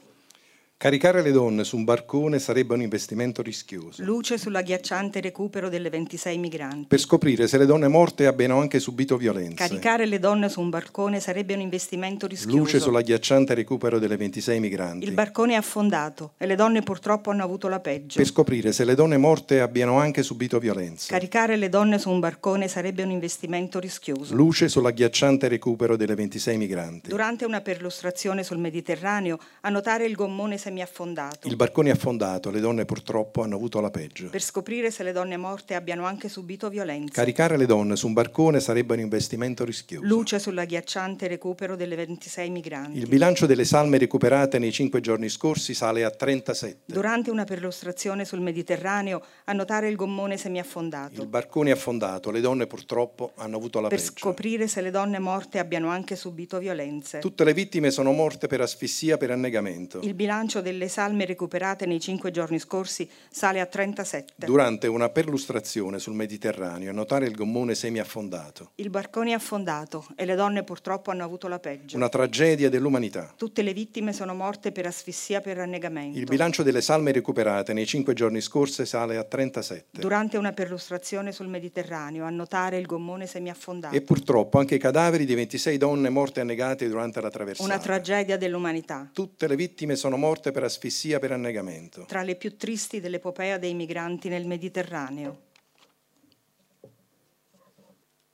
Caricare 0.83 1.23
le 1.23 1.31
donne 1.31 1.63
su 1.63 1.77
un 1.77 1.85
barcone 1.85 2.41
sarebbe 2.41 2.75
un 2.75 2.81
investimento 2.81 3.41
rischioso. 3.41 4.03
Luce 4.03 4.37
sull'agghiacciante 4.37 5.21
recupero 5.21 5.69
delle 5.69 5.89
26 5.89 6.39
migranti. 6.39 6.87
Per 6.89 6.99
scoprire 6.99 7.47
se 7.47 7.57
le 7.57 7.67
donne 7.67 7.87
morte 7.87 8.27
abbiano 8.27 8.59
anche 8.59 8.81
subito 8.81 9.17
violenza. 9.17 9.65
Caricare 9.65 10.07
le 10.07 10.19
donne 10.19 10.49
su 10.49 10.61
un 10.61 10.71
barcone 10.71 11.21
sarebbe 11.21 11.55
un 11.55 11.61
investimento 11.61 12.27
rischioso. 12.27 12.57
Luce 12.57 12.81
sull'agghiacciante 12.81 13.55
recupero 13.55 14.01
delle 14.01 14.17
26 14.17 14.59
migranti. 14.59 15.07
Il 15.07 15.13
barcone 15.13 15.53
è 15.53 15.57
affondato 15.57 16.33
e 16.37 16.47
le 16.47 16.57
donne 16.57 16.83
purtroppo 16.83 17.31
hanno 17.31 17.45
avuto 17.45 17.69
la 17.69 17.79
peggio. 17.79 18.17
Per 18.17 18.27
scoprire 18.27 18.73
se 18.73 18.85
le 18.85 18.97
donne 18.97 19.19
morte 19.19 19.61
abbiano 19.61 20.01
anche 20.01 20.25
subito 20.25 20.59
violenza. 20.59 21.13
Caricare 21.13 21.55
le 21.55 21.69
donne 21.69 22.01
su 22.01 22.11
un 22.11 22.19
barcone 22.19 22.67
sarebbe 22.67 23.05
un 23.05 23.13
investimento 23.13 23.79
rischioso. 23.79 24.35
Luce 24.35 24.69
sull'agghiacciante 24.69 25.47
recupero 25.47 25.95
delle 25.95 26.17
26 26.17 26.57
migranti. 26.57 27.09
Durante 27.09 27.45
una 27.45 27.61
perlustrazione 27.61 28.43
sul 28.43 28.59
Mediterraneo, 28.59 29.39
a 29.61 29.69
notare 29.69 30.07
il 30.07 30.17
gommone 30.17 30.59
semiaffondato. 30.73 31.49
Il 31.49 31.57
barcone 31.57 31.91
è 31.91 31.93
affondato, 31.93 32.51
le 32.51 32.61
donne 32.61 32.85
purtroppo 32.85 33.43
hanno 33.43 33.57
avuto 33.57 33.81
la 33.81 33.91
peggio. 33.91 34.31
Per 34.31 34.43
scoprire 34.43 34.91
se 34.91 35.03
le 35.03 35.13
donne 35.13 35.37
morte 35.37 35.75
abbiano 35.75 36.07
anche 36.07 36.29
subito 36.29 36.71
violenza. 36.71 37.13
Caricare 37.13 37.57
le 37.57 37.67
donne 37.67 37.95
su 37.97 38.07
un 38.07 38.15
barcone 38.15 38.59
sarebbe 38.59 38.95
un 38.95 39.01
investimento 39.01 39.65
rischioso. 39.65 40.07
Luce 40.07 40.39
sull'agghiacciante 40.39 41.29
recupero 41.29 41.77
delle 41.77 41.95
26 41.97 42.51
migranti. 42.51 42.99
Il 42.99 43.09
bilancio 43.09 43.47
delle 43.47 43.65
salme 43.65 43.99
recuperate 43.99 44.59
nei 44.59 44.73
cinque 44.73 45.01
giorni 45.01 45.29
scorsi 45.29 45.75
sale 45.75 46.05
a 46.05 46.11
37. 46.11 46.81
Durante 46.87 47.31
una 47.31 47.45
perlustrazione 47.45 48.25
sul 48.25 48.41
Mediterraneo, 48.41 49.23
a 49.45 49.53
notare 49.53 49.89
il 49.89 49.97
gommone 49.97 50.37
semiaffondato. 50.39 51.21
Il 51.21 51.29
barcone 51.29 51.71
è 51.71 51.73
affondato, 51.73 52.31
le 52.31 52.41
donne 52.41 52.67
purtroppo 52.67 53.33
hanno 53.37 53.57
avuto 53.57 53.81
la 53.81 53.89
per 53.89 53.99
peggio. 53.99 54.13
scoprire 54.13 54.67
se 54.67 54.81
le 54.81 54.91
donne 54.91 55.19
morte 55.19 55.59
abbiano 55.59 55.89
anche 55.89 56.17
subito 56.17 56.59
violenze. 56.59 57.19
Tutte 57.19 57.45
le 57.45 57.53
vittime 57.53 57.91
sono 57.91 58.13
morte 58.13 58.47
per 58.47 58.61
asfissia 58.63 59.19
per 59.19 59.31
annegamento. 59.31 60.01
Il 60.01 60.15
bilancio 60.15 60.62
delle 60.63 60.89
salme 60.89 61.27
recuperate 61.27 61.85
nei 61.85 62.01
cinque 62.01 62.31
giorni 62.31 62.59
scorsi 62.59 63.09
sale 63.29 63.61
a 63.61 63.67
37. 63.67 64.47
Durante 64.47 64.87
una 64.87 65.11
perlustrazione 65.11 65.99
sul 65.99 66.15
Mediterraneo, 66.15 66.91
a 66.91 66.95
notare 66.95 67.27
il 67.27 67.35
gommone 67.35 67.75
semiaffondato. 67.75 68.71
Il 68.77 68.89
barcone 68.89 69.31
è 69.31 69.35
affondato 69.35 70.07
e 70.17 70.25
le 70.25 70.35
donne 70.35 70.63
purtroppo 70.63 71.11
hanno 71.11 71.25
avuto 71.25 71.49
la 71.49 71.59
peggio. 71.59 71.97
Una 71.97 72.09
tragedia 72.09 72.71
dell'umanità. 72.71 73.35
Tutte 73.37 73.63
le 73.63 73.73
vittime 73.73 74.13
sono 74.13 74.35
morte 74.35 74.73
per 74.73 74.87
asfissia 74.87 75.41
per 75.41 75.59
annegamento. 75.59 76.19
Il 76.19 76.25
bilancio 76.25 76.63
delle 76.63 76.81
salme 76.81 77.13
recuperate 77.13 77.73
nei 77.73 77.87
cinque 77.87 78.15
giorni 78.15 78.41
scorsi 78.41 78.87
sale 78.87 79.17
a 79.17 79.25
37. 79.25 80.01
Durante 80.01 80.37
una 80.37 80.53
perlustrazione 80.53 81.33
sul 81.33 81.49
Mediterraneo, 81.49 82.25
a 82.25 82.31
notare 82.31 82.79
il 82.79 82.87
gommone 82.87 83.27
semiaffondato. 83.27 83.95
E 83.95 84.01
purtroppo 84.03 84.59
anche 84.59 84.77
i 84.77 84.79
cadaveri 84.79 85.25
di 85.25 85.35
26 85.35 85.77
donne 85.77 86.09
morte 86.09 86.41
annegate 86.41 86.89
durante 86.89 87.21
la 87.21 87.31
traversata. 87.31 87.69
Una 87.69 87.81
tragedia 87.81 88.37
dell'umanità. 88.37 89.11
Tutte 89.13 89.49
le 89.49 89.57
vittime 89.57 89.97
sono 89.97 90.17
morte 90.17 90.52
per 90.53 90.63
asfissia 90.63 91.19
per 91.19 91.33
annegamento. 91.33 92.05
Tra 92.05 92.23
le 92.23 92.37
più 92.37 92.57
tristi 92.57 93.01
dell'epopea 93.01 93.59
dei 93.59 93.75
migranti 93.75 94.29
nel 94.29 94.47
Mediterraneo. 94.47 95.51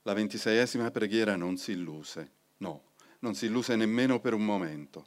La 0.02 0.12
ventiseiesima 0.12 0.90
preghiera 0.90 1.36
non 1.36 1.56
si 1.56 1.72
illuse, 1.72 2.30
no, 2.58 2.92
non 3.20 3.34
si 3.34 3.46
illuse 3.46 3.76
nemmeno 3.76 4.20
per 4.20 4.34
un 4.34 4.44
momento. 4.44 5.06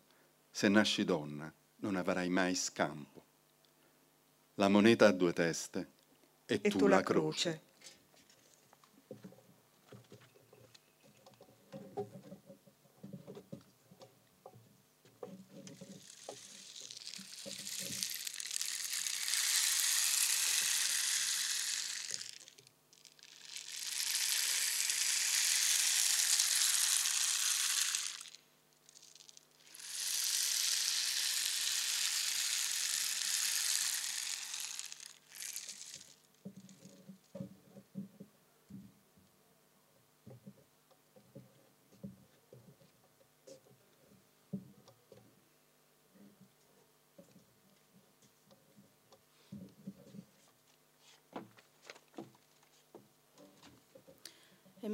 Se 0.50 0.68
nasci 0.68 1.04
donna, 1.06 1.52
non 1.78 1.96
avrai 1.96 2.30
mai 2.30 2.56
scampo. 2.56 3.24
La 4.56 4.68
moneta 4.68 5.08
ha 5.08 5.12
due 5.12 5.34
teste 5.34 5.92
e, 6.46 6.60
E 6.62 6.70
tu 6.70 6.88
la 6.88 7.02
croce. 7.02 7.62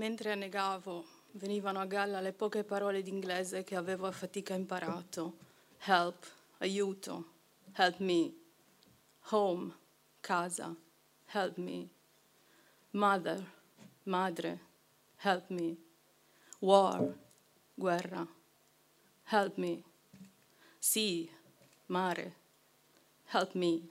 Mentre 0.08 0.32
annegavo 0.32 1.06
venivano 1.32 1.82
a 1.82 1.86
galla 1.86 2.22
le 2.22 2.32
poche 2.32 2.64
parole 2.64 3.02
d'inglese 3.02 3.66
che 3.66 3.76
avevo 3.76 4.08
a 4.08 4.12
fatica 4.12 4.54
imparato. 4.54 5.36
Help, 5.80 6.26
aiuto, 6.60 7.26
help 7.74 7.98
me. 7.98 8.34
Home, 9.32 9.74
casa, 10.22 10.74
help 11.34 11.58
me. 11.58 11.90
Mother, 12.92 13.44
madre, 14.04 14.60
help 15.18 15.50
me. 15.50 15.76
War, 16.60 17.14
guerra, 17.76 18.26
help 19.26 19.58
me. 19.58 19.84
Sea, 20.80 21.30
mare, 21.88 22.34
help 23.34 23.54
me. 23.56 23.90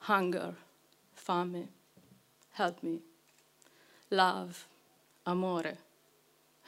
Hunger, 0.00 0.54
fame, 1.14 1.66
help 2.50 2.82
me. 2.82 3.00
Love, 4.10 4.66
amore, 5.28 5.76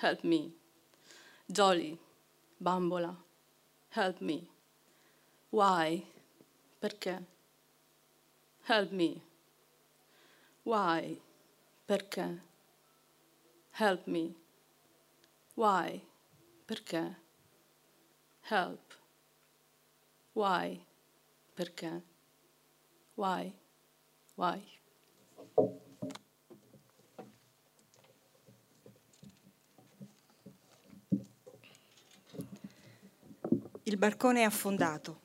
help 0.03 0.23
me. 0.23 0.53
Dolly, 1.51 1.99
bambola, 2.63 3.17
help 3.89 4.21
me. 4.21 4.51
Why? 5.51 6.05
Perché? 6.83 7.25
Help 8.65 8.93
me. 8.93 9.23
Why? 10.65 11.17
Perché? 11.89 12.39
Help 13.73 14.07
me. 14.07 14.35
Why? 15.55 16.03
Perché? 16.67 17.17
Help. 18.43 18.93
Why? 20.35 20.81
Perché? 21.57 22.03
Why? 23.17 23.53
Why? 24.37 24.80
Il 33.91 33.97
barcone 33.97 34.43
è 34.43 34.45
affondato 34.45 35.23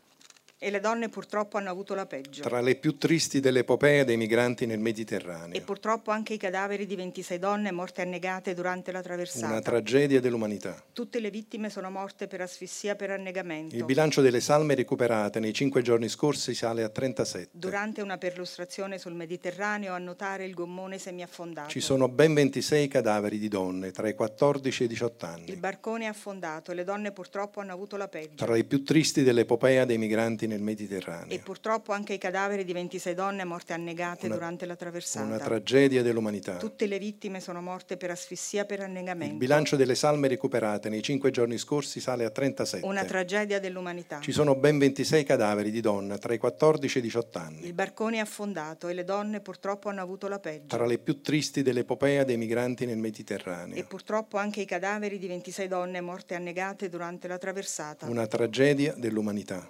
e 0.58 0.70
le 0.72 0.80
donne 0.80 1.10
purtroppo 1.10 1.58
hanno 1.58 1.70
avuto 1.70 1.94
la 1.96 2.06
peggio. 2.06 2.42
Tra 2.42 2.62
le 2.62 2.76
più 2.76 2.98
tristi 2.98 3.40
dell'epopea 3.40 4.04
dei 4.04 4.16
migranti 4.18 4.66
nel 4.66 4.78
E 4.80 4.82
Mediterraneo. 4.82 5.62
purtroppo 5.64 6.12
anche 6.12 6.34
i 6.34 6.38
cadaveri 6.38 6.86
di 6.86 6.96
26 6.96 7.38
donne 7.40 7.72
morte 7.72 8.02
annegate 8.02 8.54
durante 8.54 8.92
la 8.92 9.02
traversata. 9.02 9.48
Una 9.48 9.62
tragedia 9.62 10.22
dell'umanità. 10.22 10.82
Tutte 10.94 11.20
le 11.20 11.30
vittime 11.30 11.70
sono 11.70 11.90
morte 11.92 12.28
per 12.28 12.42
asfissia 12.42 12.96
per 12.96 13.12
annegamento. 13.12 13.76
Il 13.76 13.84
bilancio 13.84 14.22
delle 14.22 14.40
salme 14.40 14.76
recuperate 14.76 15.40
nei 15.40 15.54
cinque 15.54 15.82
giorni 15.82 16.08
scorsi 16.08 16.54
sale 16.54 16.84
a 16.84 16.90
37. 16.90 17.50
Durante 17.52 18.02
una 18.02 18.18
perlustrazione 18.18 18.98
sul 18.98 19.14
Mediterraneo 19.14 19.94
a 19.94 19.98
notare 19.98 20.46
il 20.46 20.54
gommone 20.54 20.98
semiaffondato. 20.98 21.70
Ci 21.70 21.82
sono 21.82 22.08
ben 22.08 22.34
26 22.34 22.88
cadaveri 22.88 23.38
di 23.40 23.50
donne 23.50 23.92
tra 23.92 24.08
i 24.08 24.14
14 24.16 24.84
e 24.84 24.86
i 24.86 24.90
18 24.90 25.26
Il 25.26 25.32
anni. 25.32 25.56
barcone 25.58 26.06
è 26.06 26.08
affondato 26.08 26.72
e 26.72 26.76
le 26.76 26.84
donne 26.86 27.12
purtroppo 27.12 27.60
hanno 27.60 27.74
avuto 27.74 27.98
la 27.98 28.08
peggio. 28.08 28.46
Tra 28.46 28.56
i 28.56 28.64
più 28.64 28.84
tristi 28.84 29.22
dell'epopea 29.22 29.84
dei 29.86 29.98
migranti 29.98 30.45
nel 30.48 30.60
E 30.60 30.64
Mediterraneo. 30.64 31.40
purtroppo 31.44 31.92
anche 31.94 32.14
i 32.14 32.18
cadaveri 32.18 32.64
di 32.64 32.74
26 32.74 33.14
donne 33.14 33.44
morte 33.44 33.74
annegate 33.74 34.26
Una- 34.26 34.36
durante 34.36 34.66
la 34.66 34.76
traversata. 34.76 35.26
Una 35.26 35.38
tragedia 35.40 36.02
dell'umanità. 36.02 36.58
Tutte 36.58 36.86
le 36.88 37.00
vittime 37.00 37.40
sono 37.40 37.62
morte 37.62 37.98
per 37.98 38.12
asfissia 38.12 38.66
per 38.66 38.80
Il 38.80 38.86
annegamento. 38.86 39.36
bilancio 39.38 39.76
delle 39.76 39.96
salme 39.96 40.28
recuperate 40.28 40.90
nei 40.90 41.02
cinque 41.02 41.32
giorni 41.32 41.58
scorsi 41.58 42.00
sale 42.00 42.26
a 42.26 42.30
37. 42.30 42.86
Una 42.86 43.04
tragedia 43.06 43.60
dell'umanità. 43.60 44.20
Ci 44.20 44.32
sono 44.32 44.56
ben 44.56 44.78
26 44.78 45.24
cadaveri 45.24 45.72
di 45.72 45.82
donne 45.82 46.18
tra 46.18 46.34
i 46.34 46.38
14 46.38 46.98
e 46.98 47.00
i 47.02 47.04
18 47.04 47.38
anni. 47.40 47.66
Il 47.66 47.74
barcone 47.74 48.18
è 48.18 48.20
affondato 48.20 48.88
e 48.88 48.94
le 48.94 49.04
donne 49.04 49.40
purtroppo 49.42 49.90
hanno 49.90 50.02
avuto 50.02 50.28
la 50.28 50.40
peggio. 50.40 50.68
Tra 50.76 50.86
le 50.86 50.98
più 50.98 51.22
tristi 51.22 51.62
dell'epopea 51.62 52.24
dei 52.24 52.38
migranti 52.38 52.86
nel 52.86 52.98
E 52.98 53.02
Mediterraneo. 53.02 53.86
purtroppo 53.88 54.38
anche 54.38 54.62
i 54.62 54.66
cadaveri 54.66 55.18
di 55.18 55.28
26 55.28 55.68
donne 55.68 56.02
morte 56.02 56.36
annegate 56.36 56.90
durante 56.90 57.28
la 57.28 57.38
traversata. 57.38 58.06
Una 58.08 58.28
tragedia 58.28 58.94
dell'umanità. 58.98 59.70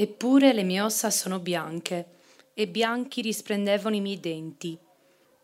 Eppure 0.00 0.54
le 0.54 0.62
mie 0.62 0.80
ossa 0.80 1.10
sono 1.10 1.40
bianche 1.40 2.06
e 2.54 2.66
bianchi 2.66 3.20
risplendevano 3.20 3.94
i 3.96 4.00
miei 4.00 4.18
denti. 4.18 4.78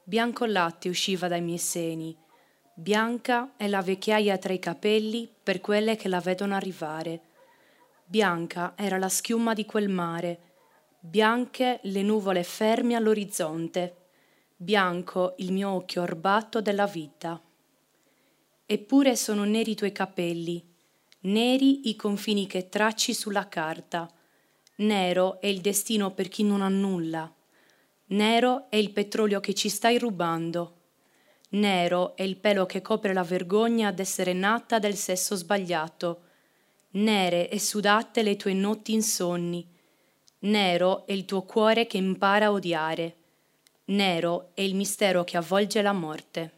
Bianco 0.03 0.47
latte 0.47 0.89
usciva 0.89 1.29
dai 1.29 1.43
miei 1.43 1.59
seni. 1.59 2.17
Bianca 2.73 3.53
è 3.59 3.69
la 3.69 3.83
vecchiaia 3.83 4.39
tra 4.39 4.55
i 4.55 4.59
capelli 4.59 5.31
per 5.43 5.61
quelle 5.61 5.97
che 5.97 6.09
la 6.09 6.21
vedono 6.21 6.55
arrivare. 6.55 7.21
Bianca 8.07 8.73
era 8.79 8.97
la 8.97 9.11
schiuma 9.11 9.53
di 9.53 9.67
quel 9.67 9.91
mare. 9.91 10.39
Bianche 11.01 11.81
le 11.83 12.01
nuvole 12.01 12.43
ferme 12.43 12.95
all'orizzonte. 12.95 14.07
Bianco 14.57 15.35
il 15.37 15.53
mio 15.53 15.69
occhio 15.69 16.01
orbato 16.01 16.63
della 16.63 16.87
vita. 16.87 17.39
Eppure 18.65 19.17
sono 19.17 19.45
neri 19.45 19.73
i 19.73 19.77
tuoi 19.77 19.93
capelli, 19.93 20.67
neri 21.25 21.91
i 21.91 21.95
confini 21.95 22.47
che 22.47 22.71
tracci 22.71 23.13
sulla 23.13 23.49
carta. 23.49 24.11
Nero 24.79 25.41
è 25.41 25.47
il 25.47 25.63
destino 25.63 26.11
per 26.11 26.29
chi 26.29 26.43
non 26.43 26.61
ha 26.61 26.69
nulla. 26.69 27.33
Nero 28.09 28.67
è 28.69 28.77
il 28.77 28.91
petrolio 28.91 29.41
che 29.41 29.55
ci 29.55 29.71
stai 29.71 29.99
rubando. 29.99 30.75
Nero 31.51 32.15
è 32.15 32.23
il 32.23 32.37
pelo 32.37 32.67
che 32.67 32.83
copre 32.83 33.15
la 33.15 33.23
vergogna 33.23 33.91
d'essere 33.91 34.35
nata 34.35 34.79
del 34.79 34.95
sesso 34.95 35.35
sbagliato. 35.35 36.23
Nere 36.91 37.49
e 37.49 37.59
sudate 37.59 38.23
le 38.23 38.37
tue 38.37 38.53
notti 38.53 38.93
insonni. 38.93 39.67
Nero 40.41 41.07
è 41.07 41.13
il 41.13 41.25
tuo 41.25 41.43
cuore 41.43 41.87
che 41.87 41.97
impara 41.97 42.47
a 42.47 42.53
odiare. 42.53 43.17
Nero 43.87 44.51
è 44.53 44.61
il 44.61 44.75
mistero 44.75 45.25
che 45.25 45.39
avvolge 45.39 45.81
la 45.81 45.93
morte. 45.93 46.56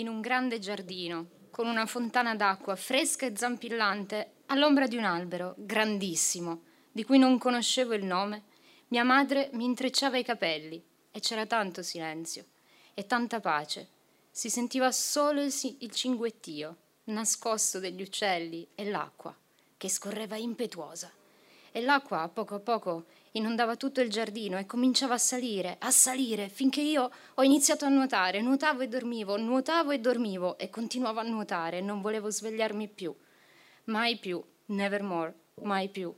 In 0.00 0.08
un 0.08 0.20
grande 0.20 0.58
giardino, 0.58 1.28
con 1.50 1.66
una 1.66 1.86
fontana 1.86 2.34
d'acqua 2.34 2.74
fresca 2.74 3.26
e 3.26 3.36
zampillante, 3.36 4.32
all'ombra 4.46 4.86
di 4.86 4.96
un 4.96 5.04
albero 5.04 5.54
grandissimo, 5.58 6.62
di 6.90 7.04
cui 7.04 7.18
non 7.18 7.38
conoscevo 7.38 7.94
il 7.94 8.04
nome, 8.04 8.44
mia 8.88 9.04
madre 9.04 9.50
mi 9.52 9.64
intrecciava 9.64 10.16
i 10.16 10.24
capelli 10.24 10.82
e 11.12 11.20
c'era 11.20 11.46
tanto 11.46 11.82
silenzio 11.82 12.46
e 12.94 13.06
tanta 13.06 13.40
pace. 13.40 13.88
Si 14.30 14.48
sentiva 14.48 14.90
solo 14.90 15.42
il, 15.42 15.52
si- 15.52 15.76
il 15.80 15.90
cinguettio, 15.90 16.76
nascosto 17.04 17.78
degli 17.78 18.02
uccelli 18.02 18.66
e 18.74 18.88
l'acqua, 18.88 19.36
che 19.76 19.88
scorreva 19.88 20.36
impetuosa. 20.36 21.10
E 21.72 21.80
l'acqua, 21.80 22.22
a 22.22 22.28
poco 22.28 22.56
a 22.56 22.60
poco, 22.60 23.04
inondava 23.32 23.76
tutto 23.76 24.00
il 24.00 24.10
giardino 24.10 24.58
e 24.58 24.66
cominciava 24.66 25.14
a 25.14 25.18
salire, 25.18 25.76
a 25.78 25.90
salire, 25.90 26.48
finché 26.48 26.80
io 26.80 27.10
ho 27.34 27.42
iniziato 27.42 27.84
a 27.84 27.88
nuotare. 27.88 28.40
Nuotavo 28.40 28.80
e 28.80 28.88
dormivo, 28.88 29.36
nuotavo 29.36 29.90
e 29.92 30.00
dormivo 30.00 30.58
e 30.58 30.68
continuavo 30.68 31.20
a 31.20 31.24
nuotare 31.24 31.80
non 31.80 32.00
volevo 32.00 32.30
svegliarmi 32.30 32.88
più. 32.88 33.14
Mai 33.84 34.18
più, 34.18 34.42
nevermore, 34.66 35.34
mai 35.62 35.88
più. 35.88 36.12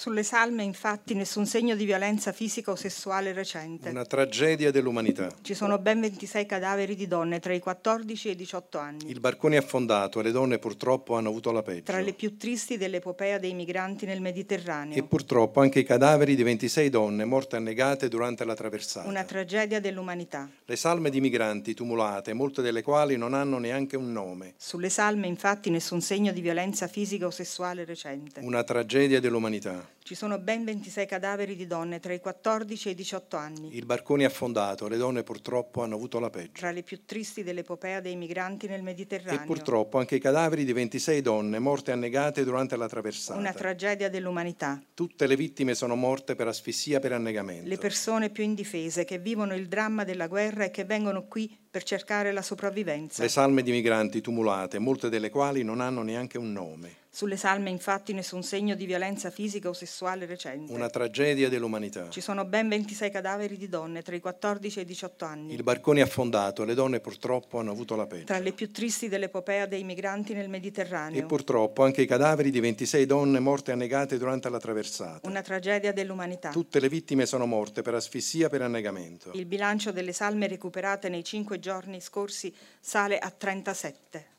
Sulle 0.00 0.22
salme, 0.22 0.62
infatti, 0.62 1.12
nessun 1.12 1.44
segno 1.44 1.76
di 1.76 1.84
violenza 1.84 2.32
fisica 2.32 2.70
o 2.70 2.74
sessuale 2.74 3.34
recente. 3.34 3.90
Una 3.90 4.06
tragedia 4.06 4.70
dell'umanità. 4.70 5.28
Ci 5.42 5.52
sono 5.52 5.76
ben 5.76 6.00
26 6.00 6.46
cadaveri 6.46 6.96
di 6.96 7.06
donne 7.06 7.38
tra 7.38 7.52
i 7.52 7.58
14 7.58 8.28
e 8.28 8.30
i 8.30 8.34
18 8.34 8.78
anni. 8.78 9.10
Il 9.10 9.20
barcone 9.20 9.56
è 9.56 9.58
affondato 9.58 10.18
e 10.18 10.22
le 10.22 10.30
donne 10.30 10.58
purtroppo 10.58 11.16
hanno 11.16 11.28
avuto 11.28 11.52
la 11.52 11.60
peggio. 11.60 11.82
Tra 11.82 12.00
le 12.00 12.14
più 12.14 12.38
tristi 12.38 12.78
dell'epopea 12.78 13.36
dei 13.36 13.52
migranti 13.52 14.06
nel 14.06 14.16
E 14.16 14.20
Mediterraneo. 14.20 15.04
purtroppo 15.04 15.60
anche 15.60 15.80
i 15.80 15.84
cadaveri 15.84 16.34
di 16.34 16.44
26 16.44 16.88
donne 16.88 17.26
morte 17.26 17.56
annegate 17.56 18.08
durante 18.08 18.46
la 18.46 18.54
traversata. 18.54 19.06
Una 19.06 19.24
tragedia 19.24 19.80
dell'umanità. 19.80 20.48
Le 20.64 20.76
salme 20.76 21.10
di 21.10 21.20
migranti 21.20 21.74
tumulate, 21.74 22.32
molte 22.32 22.62
delle 22.62 22.80
quali 22.80 23.18
non 23.18 23.34
hanno 23.34 23.58
neanche 23.58 23.98
un 23.98 24.10
nome. 24.12 24.54
Sulle 24.56 24.88
salme, 24.88 25.26
infatti, 25.26 25.68
nessun 25.68 26.00
segno 26.00 26.32
di 26.32 26.40
violenza 26.40 26.86
fisica 26.86 27.26
o 27.26 27.30
sessuale 27.30 27.84
recente. 27.84 28.40
Una 28.40 28.64
tragedia 28.64 29.20
dell'umanità. 29.20 29.89
Ci 30.02 30.14
sono 30.16 30.38
ben 30.38 30.64
26 30.64 31.06
cadaveri 31.06 31.54
di 31.54 31.66
donne 31.66 32.00
tra 32.00 32.12
i 32.12 32.20
14 32.20 32.88
e 32.88 32.90
i 32.92 32.94
18 32.94 33.36
anni. 33.36 33.76
Il 33.76 33.84
barcone 33.84 34.24
è 34.24 34.26
affondato, 34.26 34.88
le 34.88 34.96
donne 34.96 35.22
purtroppo 35.22 35.82
hanno 35.82 35.94
avuto 35.94 36.18
la 36.18 36.30
peggio. 36.30 36.52
Tra 36.58 36.72
le 36.72 36.82
più 36.82 37.04
tristi 37.04 37.44
dell'epopea 37.44 38.00
dei 38.00 38.16
migranti 38.16 38.66
nel 38.66 38.80
E 38.80 38.82
Mediterraneo. 38.82 39.44
purtroppo 39.44 39.98
anche 39.98 40.16
i 40.16 40.18
cadaveri 40.18 40.64
di 40.64 40.72
26 40.72 41.20
donne 41.20 41.58
morte 41.60 41.92
annegate 41.92 42.42
durante 42.44 42.76
la 42.76 42.88
traversata. 42.88 43.38
Una 43.38 43.52
tragedia 43.52 44.08
dell'umanità. 44.08 44.82
Tutte 44.94 45.26
le 45.28 45.36
vittime 45.36 45.74
sono 45.74 45.94
morte 45.94 46.34
per 46.34 46.48
asfissia 46.48 46.98
per 46.98 47.12
annegamento. 47.12 47.68
Le 47.68 47.76
persone 47.76 48.30
più 48.30 48.42
indifese 48.42 49.04
che 49.04 49.18
vivono 49.18 49.54
il 49.54 49.68
dramma 49.68 50.02
della 50.02 50.26
guerra 50.26 50.64
e 50.64 50.70
che 50.70 50.84
vengono 50.84 51.26
qui 51.28 51.56
per 51.70 51.84
cercare 51.84 52.32
la 52.32 52.42
sopravvivenza. 52.42 53.22
Le 53.22 53.28
salme 53.28 53.62
di 53.62 53.70
migranti 53.70 54.20
tumulate, 54.20 54.80
molte 54.80 55.08
delle 55.08 55.30
quali 55.30 55.62
non 55.62 55.80
hanno 55.80 56.02
neanche 56.02 56.36
un 56.36 56.52
nome. 56.52 56.98
Sulle 57.12 57.36
salme 57.36 57.70
infatti 57.70 58.12
nessun 58.12 58.44
segno 58.44 58.76
di 58.76 58.86
violenza 58.86 59.30
fisica 59.30 59.68
o 59.68 59.72
sessuale 59.72 60.26
recente. 60.26 60.72
Una 60.72 60.88
tragedia 60.88 61.48
dell'umanità. 61.48 62.08
Ci 62.08 62.20
sono 62.20 62.44
ben 62.44 62.68
26 62.68 63.10
cadaveri 63.10 63.56
di 63.56 63.68
donne 63.68 64.02
tra 64.02 64.14
i 64.14 64.20
14 64.20 64.78
e 64.78 64.82
i 64.82 64.84
18 64.84 65.24
anni. 65.24 65.54
Il 65.54 65.64
barcone 65.64 65.98
è 66.00 66.02
affondato, 66.04 66.64
le 66.64 66.74
donne 66.74 67.00
purtroppo 67.00 67.58
hanno 67.58 67.72
avuto 67.72 67.96
la 67.96 68.06
peggio. 68.06 68.26
Tra 68.26 68.38
le 68.38 68.52
più 68.52 68.70
tristi 68.70 69.08
dell'epopea 69.08 69.66
dei 69.66 69.82
migranti 69.82 70.34
nel 70.34 70.44
E 70.44 70.48
Mediterraneo. 70.48 71.26
purtroppo 71.26 71.82
anche 71.82 72.02
i 72.02 72.06
cadaveri 72.06 72.52
di 72.52 72.60
26 72.60 73.06
donne 73.06 73.40
morte 73.40 73.72
annegate 73.72 74.16
durante 74.16 74.48
la 74.48 74.60
traversata. 74.60 75.28
Una 75.28 75.42
tragedia 75.42 75.92
dell'umanità. 75.92 76.50
Tutte 76.50 76.78
le 76.78 76.88
vittime 76.88 77.26
sono 77.26 77.44
morte 77.44 77.82
per 77.82 77.94
asfissia 77.94 78.48
per 78.48 78.62
annegamento. 78.62 79.32
Il 79.34 79.46
bilancio 79.46 79.90
delle 79.90 80.12
salme 80.12 80.46
recuperate 80.46 81.08
nei 81.08 81.24
cinque 81.24 81.58
giorni 81.60 82.00
scorsi 82.00 82.54
sale 82.80 83.18
a 83.18 83.30
37. 83.30 84.38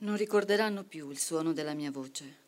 Non 0.00 0.16
ricorderanno 0.16 0.84
più 0.84 1.10
il 1.10 1.18
suono 1.18 1.52
della 1.52 1.74
mia 1.74 1.90
voce. 1.90 2.38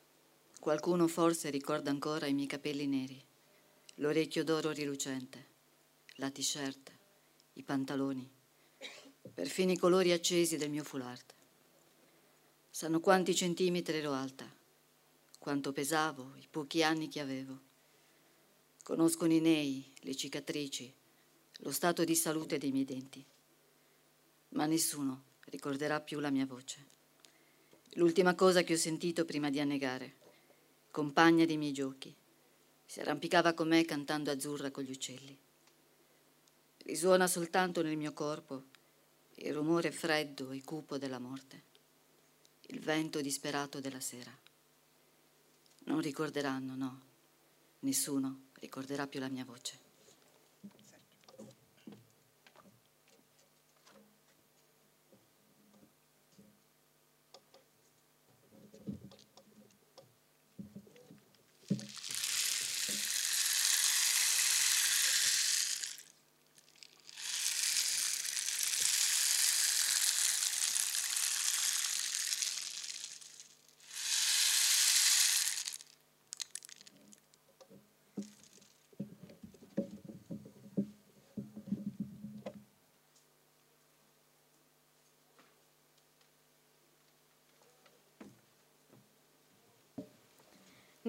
Qualcuno 0.58 1.06
forse 1.06 1.50
ricorda 1.50 1.90
ancora 1.90 2.26
i 2.26 2.32
miei 2.32 2.46
capelli 2.46 2.86
neri, 2.86 3.22
l'orecchio 3.96 4.42
d'oro 4.42 4.70
rilucente, 4.70 5.46
la 6.16 6.30
t-shirt, 6.30 6.92
i 7.54 7.62
pantaloni, 7.62 8.30
perfino 9.32 9.72
i 9.72 9.78
colori 9.78 10.12
accesi 10.12 10.56
del 10.56 10.70
mio 10.70 10.84
foulard. 10.84 11.24
Sanno 12.68 13.00
quanti 13.00 13.34
centimetri 13.34 13.96
ero 13.96 14.12
alta, 14.12 14.50
quanto 15.38 15.72
pesavo, 15.72 16.34
i 16.36 16.46
pochi 16.50 16.82
anni 16.82 17.08
che 17.08 17.20
avevo. 17.20 17.60
Conoscono 18.82 19.32
i 19.32 19.40
nei, 19.40 19.92
le 20.00 20.14
cicatrici, 20.14 20.92
lo 21.58 21.70
stato 21.70 22.04
di 22.04 22.14
salute 22.14 22.58
dei 22.58 22.72
miei 22.72 22.84
denti. 22.84 23.24
Ma 24.50 24.66
nessuno 24.66 25.22
ricorderà 25.46 26.00
più 26.00 26.18
la 26.20 26.30
mia 26.30 26.46
voce. 26.46 26.90
L'ultima 27.94 28.34
cosa 28.34 28.62
che 28.62 28.74
ho 28.74 28.78
sentito 28.78 29.24
prima 29.24 29.50
di 29.50 29.60
annegare, 29.60 30.16
compagna 30.90 31.44
dei 31.44 31.56
miei 31.56 31.72
giochi, 31.72 32.14
si 32.84 33.00
arrampicava 33.00 33.54
con 33.54 33.68
me 33.68 33.84
cantando 33.84 34.30
azzurra 34.30 34.70
con 34.70 34.82
gli 34.82 34.90
uccelli. 34.90 35.38
Risuona 36.84 37.26
soltanto 37.26 37.82
nel 37.82 37.96
mio 37.96 38.12
corpo 38.12 38.70
il 39.44 39.54
rumore 39.54 39.90
freddo 39.90 40.52
e 40.52 40.62
cupo 40.62 40.98
della 40.98 41.18
morte, 41.18 41.62
il 42.68 42.78
vento 42.78 43.20
disperato 43.20 43.80
della 43.80 44.00
sera. 44.00 44.30
Non 45.84 46.00
ricorderanno, 46.00 46.76
no, 46.76 47.00
nessuno 47.80 48.50
ricorderà 48.60 49.08
più 49.08 49.18
la 49.18 49.28
mia 49.28 49.44
voce. 49.44 49.81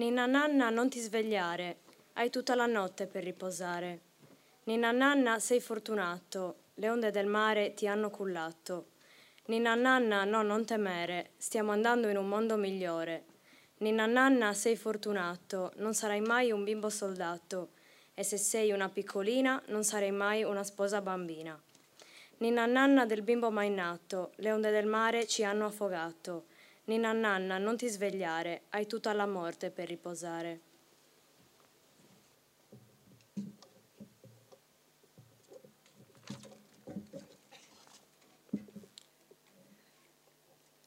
Ninna 0.04 0.26
nanna, 0.26 0.68
non 0.68 0.90
ti 0.90 1.00
svegliare, 1.00 1.78
hai 2.12 2.28
tutta 2.28 2.54
la 2.54 2.66
notte 2.66 3.06
per 3.06 3.24
riposare. 3.24 4.00
Ninna 4.64 4.92
nanna, 4.92 5.38
sei 5.38 5.62
fortunato, 5.62 6.56
le 6.74 6.90
onde 6.90 7.10
del 7.10 7.26
mare 7.26 7.72
ti 7.72 7.86
hanno 7.86 8.10
cullato. 8.10 8.88
Ninna 9.46 9.74
nanna, 9.74 10.24
no, 10.24 10.42
non 10.42 10.66
temere, 10.66 11.30
stiamo 11.38 11.72
andando 11.72 12.08
in 12.08 12.18
un 12.18 12.28
mondo 12.28 12.56
migliore. 12.56 13.24
Ninna 13.78 14.04
nanna, 14.04 14.52
sei 14.52 14.76
fortunato, 14.76 15.72
non 15.76 15.94
sarai 15.94 16.20
mai 16.20 16.52
un 16.52 16.64
bimbo 16.64 16.90
soldato, 16.90 17.70
e 18.12 18.22
se 18.24 18.36
sei 18.36 18.72
una 18.72 18.90
piccolina, 18.90 19.62
non 19.68 19.84
sarai 19.84 20.12
mai 20.12 20.42
una 20.42 20.64
sposa 20.64 21.00
bambina. 21.00 21.58
Ninna 22.40 22.66
nanna 22.66 23.06
del 23.06 23.22
bimbo 23.22 23.50
mai 23.50 23.70
nato, 23.70 24.32
le 24.36 24.52
onde 24.52 24.70
del 24.70 24.84
mare 24.84 25.26
ci 25.26 25.44
hanno 25.44 25.64
affogato. 25.64 26.44
Ninna 26.86 27.12
nanna, 27.12 27.56
non 27.56 27.78
ti 27.78 27.88
svegliare, 27.88 28.64
hai 28.70 28.86
tutta 28.86 29.14
la 29.14 29.26
morte 29.26 29.70
per 29.70 29.88
riposare. 29.88 30.73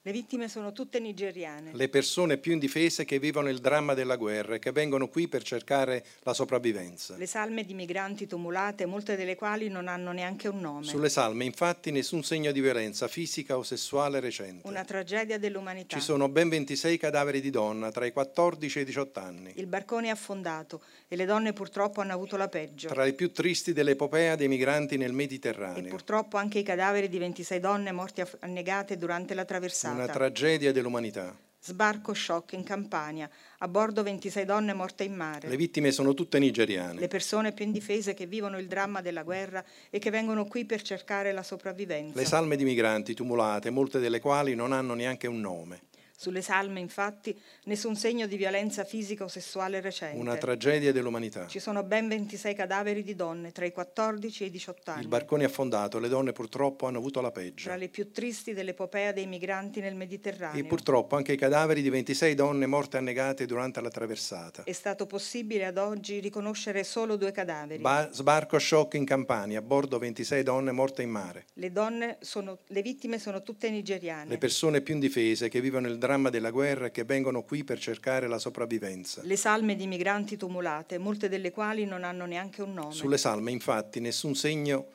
Le 0.08 0.14
vittime 0.14 0.48
sono 0.48 0.72
tutte 0.72 1.02
nigeriane. 1.02 1.72
Le 1.74 1.90
persone 1.90 2.38
più 2.38 2.54
indifese 2.54 3.04
che 3.04 3.20
vivono 3.20 3.50
il 3.50 3.60
dramma 3.60 3.94
della 3.94 4.16
guerra 4.16 4.56
e 4.56 4.60
che 4.60 4.72
vengono 4.72 5.10
qui 5.10 5.28
per 5.28 5.44
cercare 5.44 6.06
la 6.22 6.34
sopravvivenza. 6.34 7.18
Le 7.18 7.26
salme 7.26 7.66
di 7.66 7.74
migranti 7.74 8.26
tumulate, 8.26 8.86
molte 8.86 9.18
delle 9.18 9.36
quali 9.36 9.68
non 9.68 9.90
hanno 9.90 10.14
neanche 10.14 10.48
un 10.48 10.62
nome. 10.62 10.86
Sulle 10.86 11.10
salme, 11.10 11.44
infatti, 11.44 11.92
nessun 11.92 12.24
segno 12.24 12.54
di 12.54 12.62
violenza 12.62 13.10
fisica 13.10 13.58
o 13.58 13.64
sessuale 13.64 14.22
recente. 14.22 14.66
Una 14.66 14.86
tragedia 14.86 15.38
dell'umanità. 15.38 15.98
Ci 15.98 16.02
sono 16.02 16.30
ben 16.30 16.48
26 16.48 16.98
cadaveri 16.98 17.42
di 17.42 17.50
donna 17.50 17.92
tra 17.92 18.06
i 18.06 18.14
14 18.14 18.78
e 18.78 18.82
i 18.84 18.86
18 18.86 19.20
anni. 19.20 19.52
Il 19.56 19.68
barcone 19.68 20.08
è 20.08 20.12
affondato 20.12 20.84
e 21.10 21.18
le 21.18 21.26
donne 21.26 21.52
purtroppo 21.52 22.00
hanno 22.00 22.14
avuto 22.14 22.38
la 22.38 22.48
peggio. 22.48 22.88
Tra 22.88 23.06
i 23.06 23.14
più 23.14 23.34
tristi 23.34 23.74
dell'epopea 23.74 24.38
dei 24.38 24.48
migranti 24.48 24.96
nel 24.96 25.10
E 25.10 25.14
Mediterraneo. 25.14 25.90
purtroppo 25.90 26.38
anche 26.38 26.60
i 26.60 26.64
cadaveri 26.64 27.10
di 27.10 27.18
26 27.18 27.60
donne 27.60 27.92
morte 27.92 28.26
annegate 28.40 28.96
durante 28.96 29.34
la 29.34 29.44
traversata. 29.44 29.96
Una 30.04 30.14
tragedia 30.14 30.72
dell'umanità. 30.72 31.36
Sbarco 31.60 32.14
shock 32.14 32.54
in 32.54 32.64
Campania. 32.64 33.30
A 33.58 33.68
bordo 33.68 34.04
26 34.04 34.46
donne 34.46 34.74
morte 34.74 35.04
in 35.04 35.16
mare. 35.16 35.50
Le 35.50 35.58
vittime 35.58 35.92
sono 35.92 36.14
tutte 36.14 36.40
nigeriane. 36.40 37.00
Le 37.00 37.08
persone 37.08 37.52
più 37.52 37.66
indifese 37.66 38.14
che 38.14 38.26
vivono 38.26 38.58
il 38.58 38.68
dramma 38.68 39.02
della 39.02 39.24
guerra 39.24 39.64
e 39.90 40.00
che 40.00 40.10
vengono 40.10 40.46
qui 40.46 40.66
per 40.66 40.82
cercare 40.82 41.34
la 41.34 41.44
sopravvivenza. 41.44 42.18
Le 42.18 42.26
salme 42.26 42.56
di 42.56 42.64
migranti 42.64 43.14
tumulate, 43.14 43.70
molte 43.70 44.00
delle 44.00 44.20
quali 44.22 44.56
non 44.56 44.72
hanno 44.72 44.94
neanche 44.94 45.28
un 45.28 45.42
nome. 45.42 45.82
Sulle 46.20 46.42
salme, 46.42 46.80
infatti, 46.80 47.40
nessun 47.66 47.96
segno 47.96 48.26
di 48.26 48.38
violenza 48.38 48.84
fisica 48.84 49.24
o 49.24 49.28
sessuale 49.28 49.82
recente. 49.82 50.18
Una 50.20 50.36
tragedia 50.36 50.92
dell'umanità. 50.92 51.46
Ci 51.46 51.60
sono 51.60 51.84
ben 51.84 52.08
26 52.08 52.56
cadaveri 52.56 53.04
di 53.04 53.14
donne 53.14 53.52
tra 53.52 53.66
i 53.66 53.72
14 53.72 54.44
e 54.44 54.48
i 54.48 54.50
18 54.50 54.90
anni. 54.90 55.02
Il 55.04 55.10
barcone 55.10 55.44
è 55.44 55.46
affondato, 55.46 56.00
le 56.00 56.08
donne 56.08 56.32
purtroppo 56.32 56.88
hanno 56.88 56.98
avuto 56.98 57.22
la 57.22 57.30
peggio. 57.30 57.66
Tra 57.66 57.76
le 57.76 57.90
più 57.90 58.12
tristi 58.12 58.54
dell'epopea 58.54 59.12
dei 59.12 59.28
migranti 59.28 59.80
nel 59.80 59.94
Mediterraneo. 59.94 60.60
E 60.60 60.66
purtroppo 60.66 61.16
anche 61.16 61.34
i 61.34 61.38
cadaveri 61.38 61.84
di 61.84 61.90
26 61.92 62.34
donne 62.34 62.66
morte 62.66 62.98
annegate 62.98 63.46
durante 63.46 63.80
la 63.80 63.90
traversata. 63.90 64.64
È 64.64 64.72
stato 64.72 65.06
possibile 65.06 65.66
ad 65.66 65.78
oggi 65.78 66.20
riconoscere 66.20 66.84
solo 66.84 67.16
due 67.16 67.32
cadaveri. 67.32 67.80
Ba- 67.80 68.10
sbarco 68.12 68.58
shock 68.58 68.96
in 68.96 69.06
Campania, 69.06 69.60
a 69.60 69.62
bordo 69.62 70.00
26 70.00 70.42
donne 70.42 70.72
morte 70.72 71.04
in 71.04 71.12
mare. 71.12 71.46
Le, 71.54 71.72
donne 71.72 72.18
sono, 72.22 72.58
le 72.66 72.82
vittime 72.82 73.20
sono 73.20 73.44
tutte 73.44 73.70
nigeriane. 73.70 74.32
Le 74.32 74.40
persone 74.40 74.82
più 74.82 74.96
indifese 74.96 75.48
che 75.48 75.62
vivono 75.62 75.86
il 75.86 75.94
dramma 75.94 76.06
della 76.30 76.52
guerra 76.52 76.86
e 76.86 76.92
che 76.92 77.04
vengono 77.04 77.44
qui 77.44 77.64
per 77.64 77.80
cercare 77.80 78.28
la 78.28 78.40
sopravvivenza. 78.40 79.22
Le 79.24 79.36
salme 79.36 79.76
di 79.76 79.88
migranti 79.88 80.38
tumulate, 80.38 80.98
molte 80.98 81.28
delle 81.28 81.52
quali 81.52 81.86
non 81.86 82.04
hanno 82.04 82.26
neanche 82.26 82.62
un 82.62 82.74
nome. 82.74 82.94
Sulle 82.94 83.18
salme, 83.18 83.52
infatti, 83.52 84.00
nessun 84.00 84.34
segno 84.36 84.88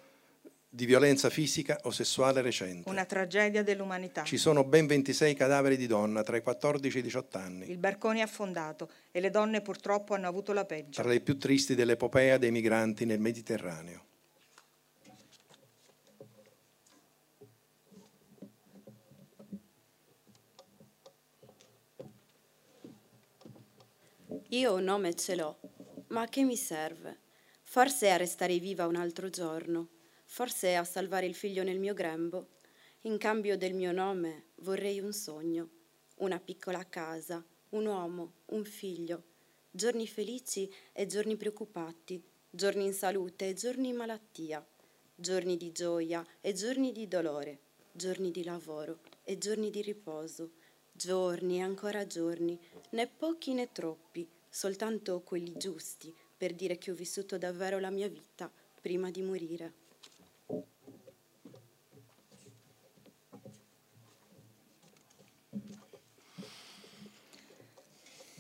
di 0.74 0.86
violenza 0.86 1.28
fisica 1.28 1.78
o 1.82 1.90
sessuale 1.90 2.40
recente. 2.40 2.88
Una 2.88 3.04
tragedia 3.04 3.62
dell'umanità. 3.62 4.22
Ci 4.22 4.38
sono 4.38 4.64
ben 4.64 4.86
26 4.86 5.34
cadaveri 5.34 5.76
di 5.76 5.86
donna 5.86 6.22
tra 6.22 6.38
i 6.38 6.42
14 6.42 6.96
e 6.96 7.00
i 7.00 7.02
18 7.02 7.38
anni. 7.38 7.70
Il 7.70 7.76
barcone 7.76 8.20
è 8.20 8.22
affondato 8.22 8.88
e 9.10 9.20
le 9.20 9.28
donne 9.28 9.60
purtroppo 9.60 10.14
hanno 10.14 10.28
avuto 10.28 10.54
la 10.54 10.64
peggio. 10.64 11.02
Tra 11.02 11.10
le 11.10 11.20
più 11.20 11.36
tristi 11.36 11.74
dell'epopea 11.74 12.38
dei 12.38 12.50
migranti 12.50 13.04
nel 13.04 13.20
Mediterraneo. 13.20 14.04
Io 24.52 24.74
un 24.74 24.84
nome 24.84 25.14
ce 25.14 25.34
l'ho, 25.34 25.60
ma 26.08 26.20
a 26.20 26.28
che 26.28 26.42
mi 26.42 26.56
serve? 26.56 27.20
Forse 27.62 28.10
a 28.10 28.18
restare 28.18 28.58
viva 28.58 28.86
un 28.86 28.96
altro 28.96 29.30
giorno, 29.30 29.88
forse 30.26 30.76
a 30.76 30.84
salvare 30.84 31.24
il 31.24 31.34
figlio 31.34 31.62
nel 31.62 31.78
mio 31.78 31.94
grembo. 31.94 32.48
In 33.04 33.16
cambio 33.16 33.56
del 33.56 33.72
mio 33.72 33.92
nome 33.92 34.48
vorrei 34.56 35.00
un 35.00 35.14
sogno, 35.14 35.70
una 36.16 36.38
piccola 36.38 36.86
casa, 36.86 37.42
un 37.70 37.86
uomo, 37.86 38.40
un 38.48 38.62
figlio, 38.64 39.22
giorni 39.70 40.06
felici 40.06 40.70
e 40.92 41.06
giorni 41.06 41.38
preoccupati, 41.38 42.22
giorni 42.50 42.84
in 42.84 42.92
salute 42.92 43.48
e 43.48 43.54
giorni 43.54 43.88
in 43.88 43.96
malattia, 43.96 44.62
giorni 45.14 45.56
di 45.56 45.72
gioia 45.72 46.22
e 46.42 46.52
giorni 46.52 46.92
di 46.92 47.08
dolore, 47.08 47.58
giorni 47.90 48.30
di 48.30 48.44
lavoro 48.44 48.98
e 49.24 49.38
giorni 49.38 49.70
di 49.70 49.80
riposo, 49.80 50.50
giorni 50.92 51.56
e 51.56 51.62
ancora 51.62 52.06
giorni, 52.06 52.60
né 52.90 53.06
pochi 53.06 53.54
né 53.54 53.72
troppi, 53.72 54.28
soltanto 54.54 55.22
quelli 55.22 55.56
giusti 55.56 56.14
per 56.36 56.52
dire 56.52 56.76
che 56.76 56.90
ho 56.90 56.94
vissuto 56.94 57.38
davvero 57.38 57.78
la 57.78 57.90
mia 57.90 58.08
vita 58.08 58.52
prima 58.82 59.10
di 59.10 59.22
morire. 59.22 59.72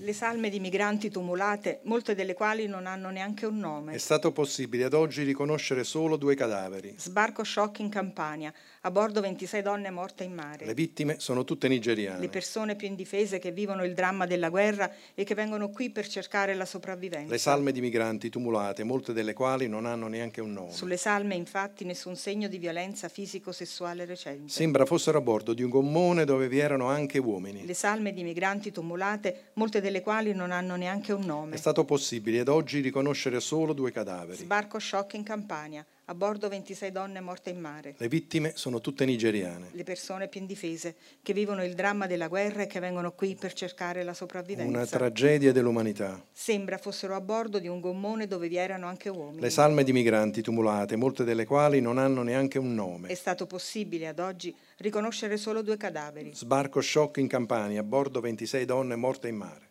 Le 0.04 0.14
salme 0.14 0.50
di 0.50 0.58
migranti 0.58 1.10
tumulate, 1.10 1.78
molte 1.84 2.16
delle 2.16 2.34
quali 2.34 2.66
non 2.66 2.86
hanno 2.86 3.10
neanche 3.10 3.46
un 3.46 3.58
nome. 3.58 3.92
È 3.92 3.98
stato 3.98 4.32
possibile 4.32 4.82
ad 4.82 4.94
oggi 4.94 5.22
riconoscere 5.22 5.84
solo 5.84 6.16
due 6.16 6.34
cadaveri. 6.34 6.96
Sbarco 6.98 7.44
shock 7.44 7.78
in 7.78 7.88
Campania, 7.88 8.52
a 8.80 8.90
bordo 8.90 9.20
26 9.20 9.62
donne 9.62 9.90
morte 9.90 10.24
in 10.24 10.34
mare. 10.34 10.66
Le 10.66 10.74
vittime 10.74 11.20
sono 11.20 11.44
tutte 11.44 11.68
nigeriane. 11.68 12.18
Le 12.18 12.28
persone 12.28 12.74
più 12.74 12.88
indifese 12.88 13.38
che 13.38 13.52
vivono 13.52 13.84
il 13.84 13.94
dramma 13.94 14.26
della 14.26 14.48
guerra 14.48 14.90
e 15.14 15.22
che 15.22 15.36
vengono 15.36 15.70
qui 15.70 15.90
per 15.90 16.08
cercare 16.08 16.54
la 16.54 16.64
sopravvivenza. 16.64 17.30
Le 17.30 17.38
salme 17.38 17.70
di 17.70 17.80
migranti 17.80 18.28
tumulate, 18.28 18.82
molte 18.82 19.12
delle 19.12 19.34
quali 19.34 19.68
non 19.68 19.86
hanno 19.86 20.08
neanche 20.08 20.40
un 20.40 20.52
nome. 20.52 20.72
Sulle 20.72 20.96
salme, 20.96 21.36
infatti, 21.36 21.84
nessun 21.84 22.16
segno 22.16 22.48
di 22.48 22.58
violenza 22.58 23.08
fisico-sessuale 23.08 24.04
recente. 24.04 24.50
Sembra 24.52 24.84
fossero 24.84 25.18
a 25.18 25.20
bordo 25.20 25.54
di 25.54 25.62
un 25.62 25.70
gommone 25.70 26.24
dove 26.24 26.48
vi 26.48 26.58
erano 26.58 26.88
anche 26.88 27.18
uomini. 27.18 27.64
Le 27.64 27.74
salme 27.74 28.12
di 28.12 28.24
migranti 28.24 28.72
tumulate, 28.72 29.50
molte 29.52 29.80
delle 29.80 29.90
quali 30.00 30.32
non 30.32 30.50
hanno 30.50 30.76
neanche 30.76 31.12
un 31.12 31.24
nome. 31.24 31.54
È 31.54 31.58
stato 31.58 31.84
possibile 31.84 32.40
ad 32.40 32.48
oggi 32.48 32.80
riconoscere 32.80 33.40
solo 33.40 33.72
due 33.72 33.92
cadaveri. 33.92 34.38
Sbarco 34.38 34.78
shock 34.78 35.14
in 35.14 35.22
Campania, 35.22 35.84
a 36.06 36.14
bordo 36.14 36.48
26 36.48 36.90
donne 36.90 37.20
morte 37.20 37.50
in 37.50 37.60
mare. 37.60 37.94
Le 37.96 38.08
vittime 38.08 38.52
sono 38.54 38.80
tutte 38.80 39.04
nigeriane. 39.04 39.68
Le 39.72 39.84
persone 39.84 40.28
più 40.28 40.40
indifese 40.40 40.96
che 41.22 41.32
vivono 41.32 41.64
il 41.64 41.74
dramma 41.74 42.06
della 42.06 42.28
guerra 42.28 42.62
e 42.62 42.66
che 42.66 42.80
vengono 42.80 43.12
qui 43.12 43.36
per 43.36 43.52
cercare 43.52 44.02
la 44.02 44.14
sopravvivenza. 44.14 44.68
Una 44.68 44.86
tragedia 44.86 45.52
dell'umanità. 45.52 46.22
Sembra 46.32 46.78
fossero 46.78 47.14
a 47.14 47.20
bordo 47.20 47.58
di 47.58 47.68
un 47.68 47.80
gommone 47.80 48.26
dove 48.26 48.48
vi 48.48 48.56
erano 48.56 48.86
anche 48.86 49.08
uomini. 49.08 49.40
Le 49.40 49.50
salme 49.50 49.84
di 49.84 49.92
migranti 49.92 50.42
tumulate, 50.42 50.96
molte 50.96 51.24
delle 51.24 51.44
quali 51.44 51.80
non 51.80 51.98
hanno 51.98 52.22
neanche 52.22 52.58
un 52.58 52.74
nome. 52.74 53.08
È 53.08 53.14
stato 53.14 53.46
possibile 53.46 54.08
ad 54.08 54.18
oggi 54.18 54.54
riconoscere 54.78 55.36
solo 55.36 55.62
due 55.62 55.76
cadaveri. 55.76 56.34
Sbarco 56.34 56.80
shock 56.80 57.18
in 57.18 57.28
Campania, 57.28 57.80
a 57.80 57.84
bordo 57.84 58.20
26 58.20 58.64
donne 58.64 58.96
morte 58.96 59.28
in 59.28 59.36
mare. 59.36 59.70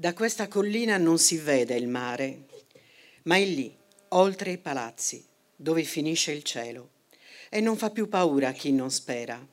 Da 0.00 0.14
questa 0.14 0.48
collina 0.48 0.96
non 0.96 1.18
si 1.18 1.36
vede 1.36 1.76
il 1.76 1.86
mare, 1.86 2.46
ma 3.24 3.36
è 3.36 3.44
lì, 3.44 3.76
oltre 4.08 4.52
i 4.52 4.56
palazzi, 4.56 5.22
dove 5.54 5.82
finisce 5.82 6.32
il 6.32 6.42
cielo. 6.42 6.88
E 7.50 7.60
non 7.60 7.76
fa 7.76 7.90
più 7.90 8.08
paura 8.08 8.48
a 8.48 8.52
chi 8.52 8.72
non 8.72 8.90
spera. 8.90 9.46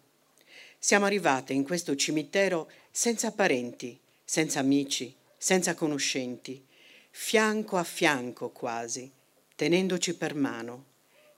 Siamo 0.80 1.04
arrivate 1.04 1.52
in 1.52 1.66
questo 1.66 1.98
cimitero 1.98 2.72
senza 2.90 3.34
parenti, 3.34 4.00
senza 4.24 4.62
amici, 4.62 5.14
senza 5.36 5.76
conoscenti, 5.76 6.66
fianco 7.10 7.76
a 7.76 7.84
fianco 7.84 8.52
quasi, 8.52 9.12
tenendoci 9.54 10.16
per 10.16 10.34
mano. 10.34 10.86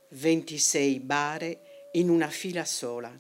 26 0.10 1.00
bare 1.00 1.90
in 1.94 2.10
una 2.10 2.30
fila 2.30 2.64
sola. 2.64 3.20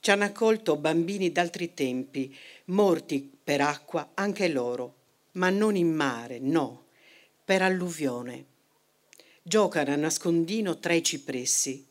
Ci 0.00 0.10
hanno 0.10 0.24
accolto 0.24 0.76
bambini 0.76 1.30
d'altri 1.30 1.74
tempi, 1.74 2.36
morti 2.66 3.37
per 3.48 3.62
acqua 3.62 4.10
anche 4.12 4.46
loro, 4.48 4.96
ma 5.32 5.48
non 5.48 5.74
in 5.74 5.90
mare, 5.90 6.38
no, 6.38 6.88
per 7.42 7.62
alluvione. 7.62 8.44
Giocano 9.42 9.90
a 9.90 9.96
nascondino 9.96 10.78
tra 10.78 10.92
i 10.92 11.02
cipressi, 11.02 11.88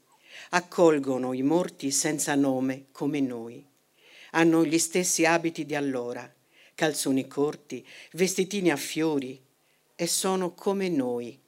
accolgono 0.51 1.33
i 1.33 1.41
morti 1.41 1.89
senza 1.89 2.35
nome 2.35 2.89
come 2.91 3.21
noi. 3.21 3.65
Hanno 4.33 4.63
gli 4.63 4.77
stessi 4.77 5.25
abiti 5.25 5.65
di 5.65 5.73
allora, 5.73 6.31
calzoni 6.75 7.25
corti, 7.27 7.83
vestitini 8.11 8.69
a 8.69 8.77
fiori, 8.77 9.43
e 9.95 10.05
sono 10.05 10.53
come 10.53 10.89
noi, 10.89 11.41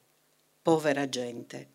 povera 0.60 1.08
gente. 1.08 1.68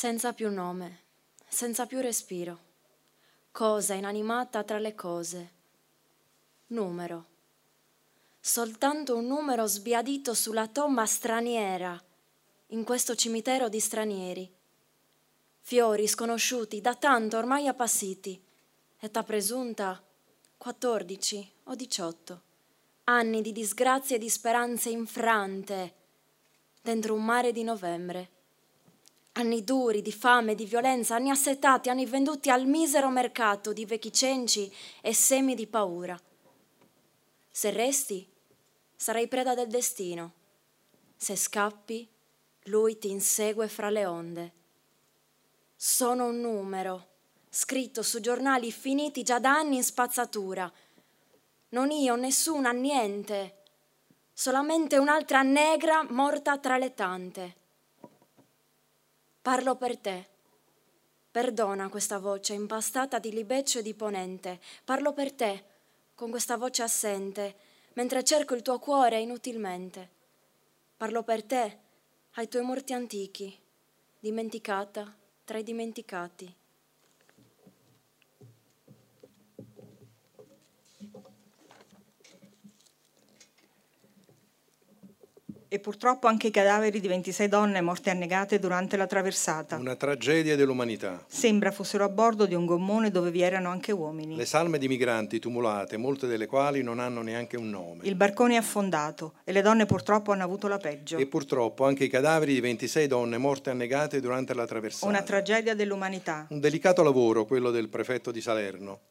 Senza 0.00 0.32
più 0.32 0.50
nome, 0.50 1.02
senza 1.46 1.84
più 1.84 2.00
respiro, 2.00 2.58
cosa 3.52 3.92
inanimata 3.92 4.64
tra 4.64 4.78
le 4.78 4.94
cose, 4.94 5.50
numero, 6.68 7.26
soltanto 8.40 9.14
un 9.14 9.26
numero 9.26 9.66
sbiadito 9.66 10.32
sulla 10.32 10.68
tomba 10.68 11.04
straniera, 11.04 12.02
in 12.68 12.82
questo 12.82 13.14
cimitero 13.14 13.68
di 13.68 13.78
stranieri, 13.78 14.50
fiori 15.60 16.08
sconosciuti 16.08 16.80
da 16.80 16.94
tanto 16.94 17.36
ormai 17.36 17.66
appassiti, 17.66 18.42
età 19.00 19.22
presunta 19.22 20.02
14 20.56 21.52
o 21.64 21.74
18, 21.74 22.42
anni 23.04 23.42
di 23.42 23.52
disgrazie 23.52 24.16
e 24.16 24.18
di 24.18 24.30
speranze 24.30 24.88
infrante 24.88 25.94
dentro 26.80 27.12
un 27.12 27.22
mare 27.22 27.52
di 27.52 27.64
novembre 27.64 28.38
Anni 29.32 29.62
duri, 29.62 30.02
di 30.02 30.12
fame, 30.12 30.54
di 30.54 30.64
violenza, 30.64 31.14
anni 31.14 31.30
assetati, 31.30 31.88
anni 31.88 32.04
venduti 32.04 32.50
al 32.50 32.66
misero 32.66 33.08
mercato 33.10 33.72
di 33.72 33.86
vecchi 33.86 34.12
cenci 34.12 34.72
e 35.00 35.14
semi 35.14 35.54
di 35.54 35.66
paura. 35.66 36.20
Se 37.48 37.70
resti, 37.70 38.28
sarai 38.96 39.28
preda 39.28 39.54
del 39.54 39.68
destino. 39.68 40.32
Se 41.16 41.36
scappi, 41.36 42.08
lui 42.64 42.98
ti 42.98 43.10
insegue 43.10 43.68
fra 43.68 43.88
le 43.88 44.06
onde. 44.06 44.52
Sono 45.76 46.26
un 46.26 46.40
numero, 46.40 47.06
scritto 47.48 48.02
su 48.02 48.20
giornali 48.20 48.72
finiti 48.72 49.22
già 49.22 49.38
da 49.38 49.54
anni 49.54 49.76
in 49.76 49.84
spazzatura. 49.84 50.70
Non 51.70 51.90
io, 51.90 52.16
nessuna, 52.16 52.72
niente. 52.72 53.62
Solamente 54.32 54.98
un'altra 54.98 55.42
negra 55.42 56.02
morta 56.10 56.58
tra 56.58 56.76
le 56.78 56.94
tante. 56.94 57.56
Parlo 59.42 59.74
per 59.74 59.96
te. 59.96 60.26
Perdona 61.30 61.88
questa 61.88 62.18
voce 62.18 62.52
impastata 62.52 63.18
di 63.18 63.32
libeccio 63.32 63.78
e 63.78 63.82
di 63.82 63.94
ponente. 63.94 64.60
Parlo 64.84 65.14
per 65.14 65.32
te, 65.32 65.64
con 66.14 66.28
questa 66.28 66.58
voce 66.58 66.82
assente, 66.82 67.56
mentre 67.94 68.22
cerco 68.22 68.54
il 68.54 68.60
tuo 68.60 68.78
cuore 68.78 69.18
inutilmente. 69.18 70.10
Parlo 70.94 71.22
per 71.22 71.42
te, 71.42 71.78
ai 72.32 72.48
tuoi 72.48 72.64
morti 72.64 72.92
antichi, 72.92 73.58
dimenticata 74.18 75.10
tra 75.44 75.56
i 75.56 75.62
dimenticati. 75.62 76.54
E 85.72 85.78
purtroppo 85.78 86.26
anche 86.26 86.48
i 86.48 86.50
cadaveri 86.50 86.98
di 86.98 87.06
26 87.06 87.46
donne 87.46 87.80
morte 87.80 88.10
annegate 88.10 88.58
durante 88.58 88.96
la 88.96 89.06
traversata. 89.06 89.76
Una 89.76 89.94
tragedia 89.94 90.56
dell'umanità. 90.56 91.24
Sembra 91.28 91.70
fossero 91.70 92.02
a 92.02 92.08
bordo 92.08 92.44
di 92.44 92.54
un 92.54 92.66
gommone 92.66 93.12
dove 93.12 93.30
vi 93.30 93.40
erano 93.40 93.70
anche 93.70 93.92
uomini. 93.92 94.34
Le 94.34 94.46
salme 94.46 94.78
di 94.78 94.88
migranti 94.88 95.38
tumulate, 95.38 95.96
molte 95.96 96.26
delle 96.26 96.46
quali 96.46 96.82
non 96.82 96.98
hanno 96.98 97.22
neanche 97.22 97.56
un 97.56 97.70
nome. 97.70 98.00
Il 98.02 98.16
barcone 98.16 98.54
è 98.54 98.56
affondato 98.56 99.34
e 99.44 99.52
le 99.52 99.62
donne 99.62 99.86
purtroppo 99.86 100.32
hanno 100.32 100.42
avuto 100.42 100.66
la 100.66 100.78
peggio. 100.78 101.18
E 101.18 101.26
purtroppo 101.26 101.84
anche 101.84 102.02
i 102.02 102.08
cadaveri 102.08 102.52
di 102.52 102.60
26 102.60 103.06
donne 103.06 103.38
morte 103.38 103.70
annegate 103.70 104.18
durante 104.18 104.54
la 104.54 104.66
traversata. 104.66 105.06
Una 105.06 105.22
tragedia 105.22 105.76
dell'umanità. 105.76 106.46
Un 106.50 106.58
delicato 106.58 107.04
lavoro 107.04 107.44
quello 107.44 107.70
del 107.70 107.88
prefetto 107.88 108.32
di 108.32 108.40
Salerno. 108.40 109.09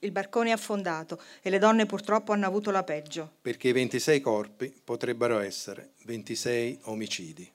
Il 0.00 0.12
barcone 0.12 0.50
è 0.50 0.52
affondato 0.52 1.20
e 1.42 1.50
le 1.50 1.58
donne 1.58 1.86
purtroppo 1.86 2.32
hanno 2.32 2.46
avuto 2.46 2.70
la 2.70 2.84
peggio. 2.84 3.32
Perché 3.42 3.68
i 3.68 3.72
26 3.72 4.20
corpi 4.20 4.72
potrebbero 4.84 5.38
essere 5.40 5.92
26 6.04 6.80
omicidi. 6.84 7.52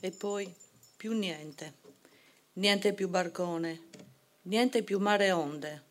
E 0.00 0.10
poi 0.10 0.52
più 0.96 1.12
niente, 1.12 1.74
niente 2.54 2.92
più 2.92 3.08
barcone, 3.08 3.80
niente 4.42 4.82
più 4.82 4.98
mare 4.98 5.32
onde, 5.32 5.82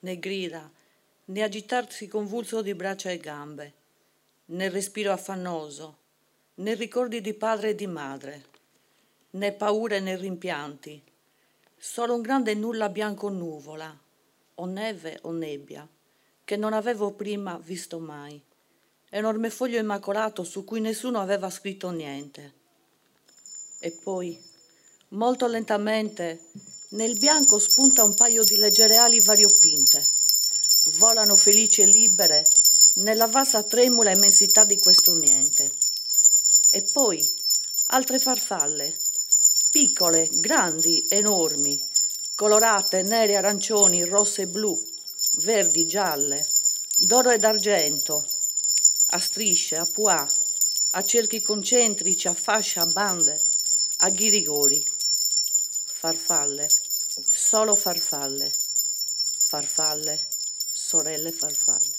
né 0.00 0.18
grida, 0.18 0.70
né 1.26 1.42
agitarsi 1.42 2.06
convulso 2.06 2.62
di 2.62 2.74
braccia 2.74 3.10
e 3.10 3.18
gambe 3.18 3.82
né 4.46 4.68
respiro 4.68 5.10
affannoso, 5.10 5.96
né 6.56 6.74
ricordi 6.74 7.20
di 7.22 7.32
padre 7.32 7.70
e 7.70 7.74
di 7.74 7.86
madre, 7.86 8.44
né 9.30 9.52
paure 9.52 10.00
né 10.00 10.16
rimpianti, 10.16 11.02
solo 11.78 12.14
un 12.14 12.20
grande 12.20 12.54
nulla 12.54 12.90
bianco 12.90 13.30
nuvola, 13.30 13.98
o 14.56 14.66
neve 14.66 15.18
o 15.22 15.32
nebbia, 15.32 15.88
che 16.44 16.56
non 16.56 16.74
avevo 16.74 17.12
prima 17.12 17.58
visto 17.58 17.98
mai, 17.98 18.40
enorme 19.08 19.48
foglio 19.48 19.78
immacolato 19.78 20.44
su 20.44 20.62
cui 20.64 20.80
nessuno 20.80 21.20
aveva 21.20 21.48
scritto 21.48 21.90
niente. 21.90 22.52
E 23.80 23.90
poi, 23.92 24.38
molto 25.08 25.46
lentamente, 25.46 26.50
nel 26.90 27.16
bianco 27.16 27.58
spunta 27.58 28.04
un 28.04 28.14
paio 28.14 28.44
di 28.44 28.56
leggere 28.56 28.96
ali 28.96 29.20
variopinte, 29.20 30.06
volano 30.98 31.34
felici 31.34 31.80
e 31.80 31.86
libere 31.86 32.44
nella 32.94 33.26
vasta 33.26 33.62
tremula 33.62 34.12
immensità 34.12 34.64
di 34.64 34.78
questo 34.78 35.14
niente. 35.14 35.70
E 36.70 36.82
poi 36.82 37.32
altre 37.88 38.18
farfalle, 38.18 38.96
piccole, 39.70 40.28
grandi, 40.32 41.04
enormi, 41.08 41.80
colorate, 42.34 43.02
nere, 43.02 43.36
arancioni, 43.36 44.04
rosse 44.04 44.42
e 44.42 44.46
blu, 44.46 44.80
verdi, 45.38 45.86
gialle, 45.86 46.46
d'oro 46.96 47.30
ed 47.30 47.44
argento, 47.44 48.24
a 49.08 49.18
strisce, 49.18 49.76
a 49.76 49.84
pois, 49.84 50.24
a 50.92 51.02
cerchi 51.02 51.42
concentrici, 51.42 52.28
a 52.28 52.34
fasce, 52.34 52.80
a 52.80 52.86
bande, 52.86 53.42
a 53.98 54.08
ghirigori. 54.10 54.82
Farfalle, 55.86 56.68
solo 57.28 57.74
farfalle, 57.76 58.52
farfalle, 59.46 60.26
sorelle 60.72 61.32
farfalle. 61.32 61.93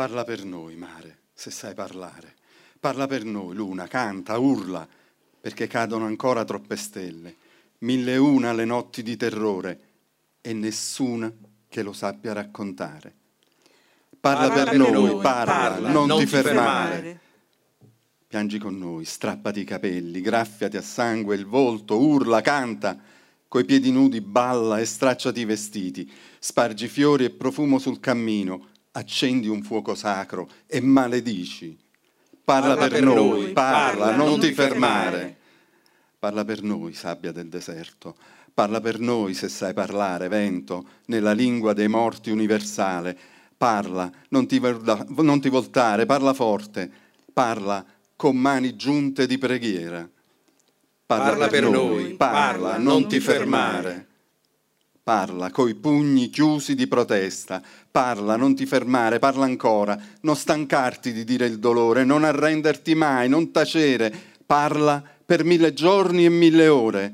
Parla 0.00 0.24
per 0.24 0.46
noi, 0.46 0.76
mare, 0.76 1.24
se 1.34 1.50
sai 1.50 1.74
parlare. 1.74 2.34
Parla 2.80 3.06
per 3.06 3.22
noi, 3.22 3.54
luna, 3.54 3.86
canta, 3.86 4.38
urla, 4.38 4.88
perché 5.38 5.66
cadono 5.66 6.06
ancora 6.06 6.42
troppe 6.42 6.76
stelle, 6.76 7.36
mille 7.80 8.14
e 8.14 8.16
una 8.16 8.54
le 8.54 8.64
notti 8.64 9.02
di 9.02 9.14
terrore 9.18 9.80
e 10.40 10.54
nessuna 10.54 11.30
che 11.68 11.82
lo 11.82 11.92
sappia 11.92 12.32
raccontare. 12.32 13.12
Parla, 14.18 14.48
parla 14.48 14.54
per, 14.54 14.68
per, 14.70 14.90
noi, 14.90 15.20
parla, 15.20 15.52
parla 15.52 15.90
non, 15.90 16.06
non, 16.06 16.18
ti 16.20 16.26
fermare. 16.26 16.94
fermare. 16.94 17.20
Piangi 18.26 18.58
con 18.58 18.78
noi, 18.78 19.04
strappati 19.04 19.60
i 19.60 19.64
capelli, 19.64 20.22
graffiati 20.22 20.78
a 20.78 20.82
sangue 20.82 21.36
il 21.36 21.44
volto, 21.44 21.98
urla, 21.98 22.40
canta, 22.40 22.98
coi 23.46 23.66
piedi 23.66 23.92
nudi 23.92 24.22
balla 24.22 24.78
e 24.78 24.86
stracciati 24.86 25.40
i 25.40 25.44
vestiti, 25.44 26.10
spargi 26.38 26.88
fiori 26.88 27.26
e 27.26 27.30
profumo 27.30 27.78
sul 27.78 28.00
cammino, 28.00 28.68
accendi 28.92 29.48
un 29.48 29.62
fuoco 29.62 29.94
sacro 29.94 30.48
e 30.66 30.80
maledici. 30.80 31.78
Parla, 32.42 32.74
parla 32.74 32.88
per, 32.88 32.90
per, 32.90 33.02
noi, 33.02 33.16
noi 33.16 33.52
parla, 33.52 34.04
parla, 34.06 34.16
non, 34.16 34.28
non 34.28 34.40
ti 34.40 34.52
fermare. 34.52 35.10
fermare. 35.10 35.36
Parla 36.18 36.44
per 36.44 36.62
noi, 36.62 36.92
sabbia 36.94 37.32
del 37.32 37.48
deserto. 37.48 38.16
Parla 38.52 38.80
per 38.80 38.98
noi, 38.98 39.34
se 39.34 39.48
sai 39.48 39.72
parlare, 39.72 40.28
vento, 40.28 40.86
nella 41.06 41.32
lingua 41.32 41.72
dei 41.72 41.88
morti 41.88 42.30
universale. 42.30 43.16
Parla, 43.56 44.10
non 44.30 44.46
ti, 44.46 44.60
non 44.60 45.40
ti 45.40 45.48
voltare, 45.48 46.06
parla 46.06 46.34
forte. 46.34 46.90
Parla 47.32 47.84
con 48.16 48.36
mani 48.36 48.76
giunte 48.76 49.26
di 49.26 49.38
preghiera. 49.38 50.08
Parla, 51.06 51.24
parla 51.24 51.48
per, 51.48 51.62
per 51.62 51.70
noi, 51.70 52.14
parla, 52.14 52.70
parla 52.70 52.76
non 52.78 53.08
ti 53.08 53.20
fermare. 53.20 53.82
fermare. 53.82 54.08
Parla 55.10 55.50
coi 55.50 55.74
pugni 55.74 56.30
chiusi 56.30 56.76
di 56.76 56.86
protesta. 56.86 57.60
Parla, 57.90 58.36
non 58.36 58.54
ti 58.54 58.64
fermare, 58.64 59.18
parla 59.18 59.44
ancora. 59.44 59.98
Non 60.20 60.36
stancarti 60.36 61.12
di 61.12 61.24
dire 61.24 61.46
il 61.46 61.58
dolore, 61.58 62.04
non 62.04 62.22
arrenderti 62.22 62.94
mai, 62.94 63.28
non 63.28 63.50
tacere. 63.50 64.14
Parla 64.46 65.02
per 65.02 65.42
mille 65.42 65.72
giorni 65.72 66.26
e 66.26 66.28
mille 66.28 66.68
ore. 66.68 67.12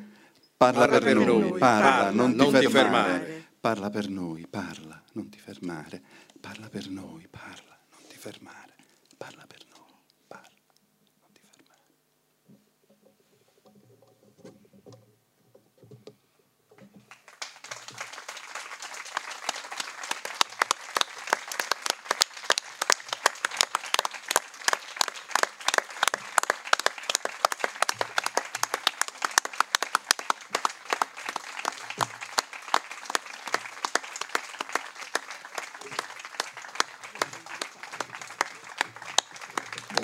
Parla, 0.58 0.80
parla 0.80 0.98
per, 0.98 1.04
per, 1.04 1.14
noi, 1.14 1.40
noi. 1.40 1.58
Parla, 1.58 1.88
parla, 1.88 2.10
non, 2.10 2.30
ti, 2.32 2.36
non 2.36 2.50
fermare. 2.50 2.66
ti 2.66 2.70
fermare. 2.70 3.44
Parla 3.60 3.88
per 3.88 4.08
noi, 4.10 4.46
parla, 4.50 5.02
non 5.12 5.28
ti 5.30 5.38
fermare. 5.38 6.02
Parla 6.38 6.68
per 6.68 6.90
noi, 6.90 7.26
parla, 7.30 7.78
non 7.92 8.00
ti 8.10 8.16
fermare. 8.18 8.74
Parla 9.16 9.44
per 9.46 9.66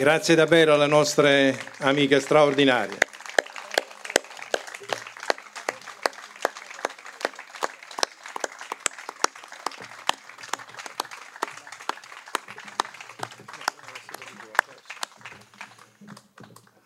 Grazie 0.03 0.35
davvero 0.35 0.75
alle 0.75 0.89
nostre 0.89 1.57
amiche 1.79 2.19
straordinarie. 2.19 2.99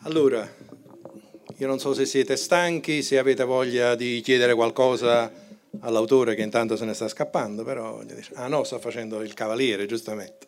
Allora, 0.03 0.47
io 1.57 1.67
non 1.67 1.79
so 1.79 1.95
se 1.95 2.05
siete 2.05 2.37
stanchi, 2.37 3.03
se 3.03 3.17
avete 3.17 3.45
voglia 3.45 3.95
di 3.95 4.21
chiedere 4.21 4.55
qualcosa 4.55 5.33
all'autore 5.81 6.35
che 6.35 6.43
intanto 6.43 6.77
se 6.77 6.85
ne 6.85 6.93
sta 6.93 7.09
scappando, 7.09 7.65
però 7.65 7.99
ah 8.35 8.49
no, 8.49 8.63
sta 8.65 8.79
facendo 8.79 9.23
il 9.23 9.33
cavaliere, 9.33 9.87
giustamente. 9.87 10.46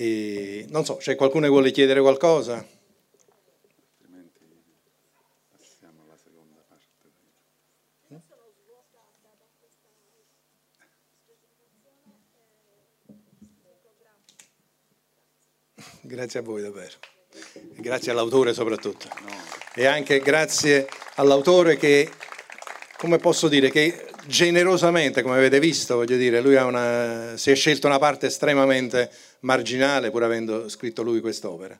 E, 0.00 0.64
non 0.70 0.86
so, 0.86 0.96
c'è 0.96 1.14
qualcuno 1.14 1.44
che 1.44 1.50
vuole 1.50 1.70
chiedere 1.70 2.00
qualcosa? 2.00 2.66
Grazie 16.00 16.38
a 16.40 16.42
voi 16.42 16.62
davvero 16.62 16.96
grazie 17.76 18.12
all'autore 18.12 18.54
soprattutto. 18.54 19.08
E 19.74 19.86
anche 19.86 20.20
grazie 20.20 20.88
all'autore 21.16 21.76
che, 21.76 22.10
come 22.96 23.18
posso 23.18 23.48
dire, 23.48 23.70
che 23.70 24.09
generosamente, 24.30 25.22
come 25.22 25.36
avete 25.36 25.58
visto, 25.58 25.96
voglio 25.96 26.16
dire, 26.16 26.40
lui 26.40 26.54
una, 26.54 27.36
si 27.36 27.50
è 27.50 27.54
scelto 27.54 27.88
una 27.88 27.98
parte 27.98 28.26
estremamente 28.26 29.10
marginale 29.40 30.10
pur 30.10 30.22
avendo 30.22 30.68
scritto 30.68 31.02
lui 31.02 31.20
quest'opera. 31.20 31.78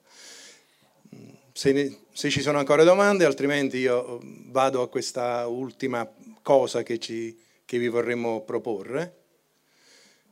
Se, 1.53 1.99
se, 2.13 2.31
ci 2.31 2.41
sono 2.41 2.59
ancora 2.59 2.83
domande, 2.83 3.25
altrimenti 3.25 3.79
io 3.79 4.21
vado 4.23 4.83
a 4.83 4.89
questa 4.89 5.47
ultima 5.47 6.09
cosa 6.43 6.83
che, 6.83 6.99
ci, 6.99 7.39
che 7.65 7.79
vi 7.79 7.89
vorremmo 7.89 8.43
proporre. 8.43 9.15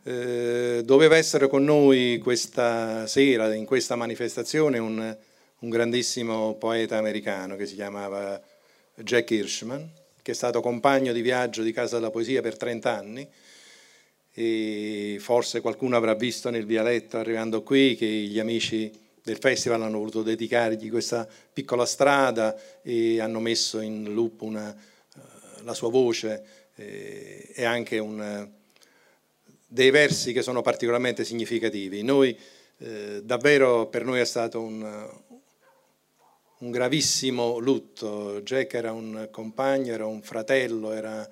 Eh, 0.02 0.82
doveva 0.84 1.16
essere 1.16 1.48
con 1.48 1.64
noi 1.64 2.18
questa 2.22 3.06
sera, 3.06 3.52
in 3.54 3.64
questa 3.64 3.94
manifestazione, 3.94 4.78
un, 4.78 5.16
un 5.58 5.68
grandissimo 5.68 6.54
poeta 6.54 6.96
americano 6.96 7.56
che 7.56 7.66
si 7.66 7.74
chiamava 7.74 8.40
Jack 8.94 9.30
Hirschman, 9.30 9.90
che 10.28 10.34
è 10.34 10.36
stato 10.36 10.60
compagno 10.60 11.14
di 11.14 11.22
viaggio 11.22 11.62
di 11.62 11.72
Casa 11.72 11.96
della 11.96 12.10
Poesia 12.10 12.42
per 12.42 12.54
30 12.54 12.94
anni 12.94 13.26
e 14.34 15.16
forse 15.18 15.62
qualcuno 15.62 15.96
avrà 15.96 16.12
visto 16.12 16.50
nel 16.50 16.66
vialetto 16.66 17.16
arrivando 17.16 17.62
qui 17.62 17.96
che 17.96 18.04
gli 18.04 18.38
amici 18.38 18.92
del 19.22 19.38
festival 19.38 19.80
hanno 19.80 19.96
voluto 19.96 20.22
dedicargli 20.22 20.90
questa 20.90 21.26
piccola 21.50 21.86
strada 21.86 22.54
e 22.82 23.22
hanno 23.22 23.40
messo 23.40 23.80
in 23.80 24.12
loop 24.12 24.42
una, 24.42 24.68
uh, 24.68 25.64
la 25.64 25.72
sua 25.72 25.88
voce 25.88 26.44
eh, 26.74 27.50
e 27.54 27.64
anche 27.64 27.98
un, 27.98 28.50
dei 29.66 29.88
versi 29.88 30.34
che 30.34 30.42
sono 30.42 30.60
particolarmente 30.60 31.24
significativi. 31.24 32.02
Noi, 32.02 32.38
eh, 32.80 33.22
davvero 33.24 33.86
per 33.86 34.04
noi 34.04 34.20
è 34.20 34.26
stato 34.26 34.60
un, 34.60 35.10
un 36.58 36.70
gravissimo 36.70 37.58
lutto. 37.58 38.40
Jack 38.42 38.74
era 38.74 38.92
un 38.92 39.28
compagno, 39.30 39.92
era 39.92 40.06
un 40.06 40.22
fratello, 40.22 40.92
era, 40.92 41.28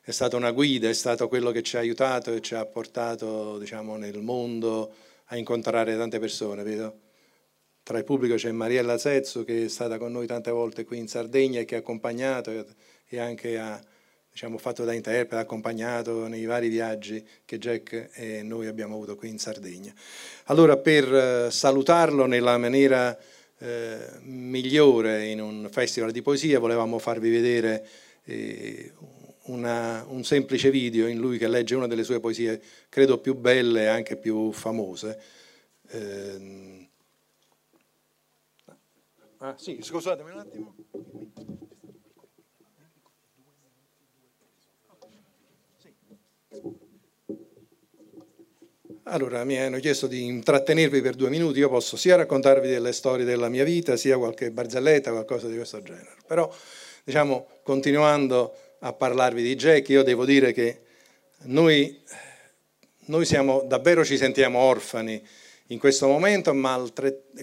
è 0.00 0.10
stata 0.10 0.36
una 0.36 0.50
guida, 0.50 0.88
è 0.88 0.92
stato 0.92 1.28
quello 1.28 1.50
che 1.50 1.62
ci 1.62 1.76
ha 1.76 1.80
aiutato 1.80 2.32
e 2.32 2.40
ci 2.40 2.54
ha 2.54 2.64
portato 2.66 3.58
diciamo, 3.58 3.96
nel 3.96 4.20
mondo 4.20 4.92
a 5.26 5.36
incontrare 5.36 5.96
tante 5.96 6.18
persone. 6.18 6.62
Vedo? 6.62 6.98
Tra 7.82 7.98
il 7.98 8.04
pubblico 8.04 8.34
c'è 8.34 8.50
Mariella 8.52 8.98
Zezzo 8.98 9.44
che 9.44 9.64
è 9.64 9.68
stata 9.68 9.98
con 9.98 10.12
noi 10.12 10.26
tante 10.26 10.50
volte 10.50 10.84
qui 10.84 10.98
in 10.98 11.08
Sardegna 11.08 11.60
e 11.60 11.64
che 11.64 11.76
ha 11.76 11.78
accompagnato 11.78 12.66
e 13.08 13.18
anche 13.18 13.58
ha 13.58 13.82
diciamo, 14.30 14.58
fatto 14.58 14.84
da 14.84 14.92
interprete, 14.92 15.34
ha 15.34 15.40
accompagnato 15.40 16.28
nei 16.28 16.44
vari 16.44 16.68
viaggi 16.68 17.26
che 17.44 17.58
Jack 17.58 18.10
e 18.12 18.42
noi 18.42 18.66
abbiamo 18.66 18.94
avuto 18.94 19.16
qui 19.16 19.28
in 19.28 19.38
Sardegna. 19.38 19.92
Allora 20.44 20.76
per 20.76 21.12
eh, 21.12 21.50
salutarlo 21.50 22.26
nella 22.26 22.58
maniera 22.58 23.18
eh, 23.60 24.18
migliore 24.22 25.26
in 25.26 25.40
un 25.40 25.68
festival 25.70 26.10
di 26.10 26.22
poesia, 26.22 26.58
volevamo 26.58 26.98
farvi 26.98 27.30
vedere 27.30 27.86
eh, 28.24 28.92
una, 29.44 30.04
un 30.08 30.24
semplice 30.24 30.70
video 30.70 31.06
in 31.06 31.18
lui 31.18 31.38
che 31.38 31.48
legge 31.48 31.74
una 31.74 31.86
delle 31.86 32.04
sue 32.04 32.20
poesie, 32.20 32.60
credo 32.88 33.18
più 33.18 33.34
belle 33.34 33.82
e 33.82 33.86
anche 33.86 34.16
più 34.16 34.50
famose. 34.52 35.20
Eh, 35.88 36.88
ah 39.38 39.54
sì, 39.56 39.78
scusatemi 39.82 40.30
un 40.30 40.38
attimo. 40.38 40.74
Allora, 49.12 49.42
mi 49.42 49.58
hanno 49.58 49.80
chiesto 49.80 50.06
di 50.06 50.24
intrattenervi 50.24 51.00
per 51.00 51.16
due 51.16 51.30
minuti, 51.30 51.58
io 51.58 51.68
posso 51.68 51.96
sia 51.96 52.14
raccontarvi 52.14 52.68
delle 52.68 52.92
storie 52.92 53.24
della 53.24 53.48
mia 53.48 53.64
vita, 53.64 53.96
sia 53.96 54.16
qualche 54.16 54.52
barzelletta, 54.52 55.10
qualcosa 55.10 55.48
di 55.48 55.56
questo 55.56 55.82
genere. 55.82 56.14
Però, 56.28 56.48
diciamo, 57.02 57.48
continuando 57.64 58.54
a 58.78 58.92
parlarvi 58.92 59.42
di 59.42 59.56
Jack, 59.56 59.88
io 59.88 60.04
devo 60.04 60.24
dire 60.24 60.52
che 60.52 60.82
noi, 61.46 62.00
noi 63.06 63.24
siamo, 63.24 63.64
davvero 63.66 64.04
ci 64.04 64.16
sentiamo 64.16 64.60
orfani 64.60 65.20
in 65.66 65.80
questo 65.80 66.06
momento, 66.06 66.54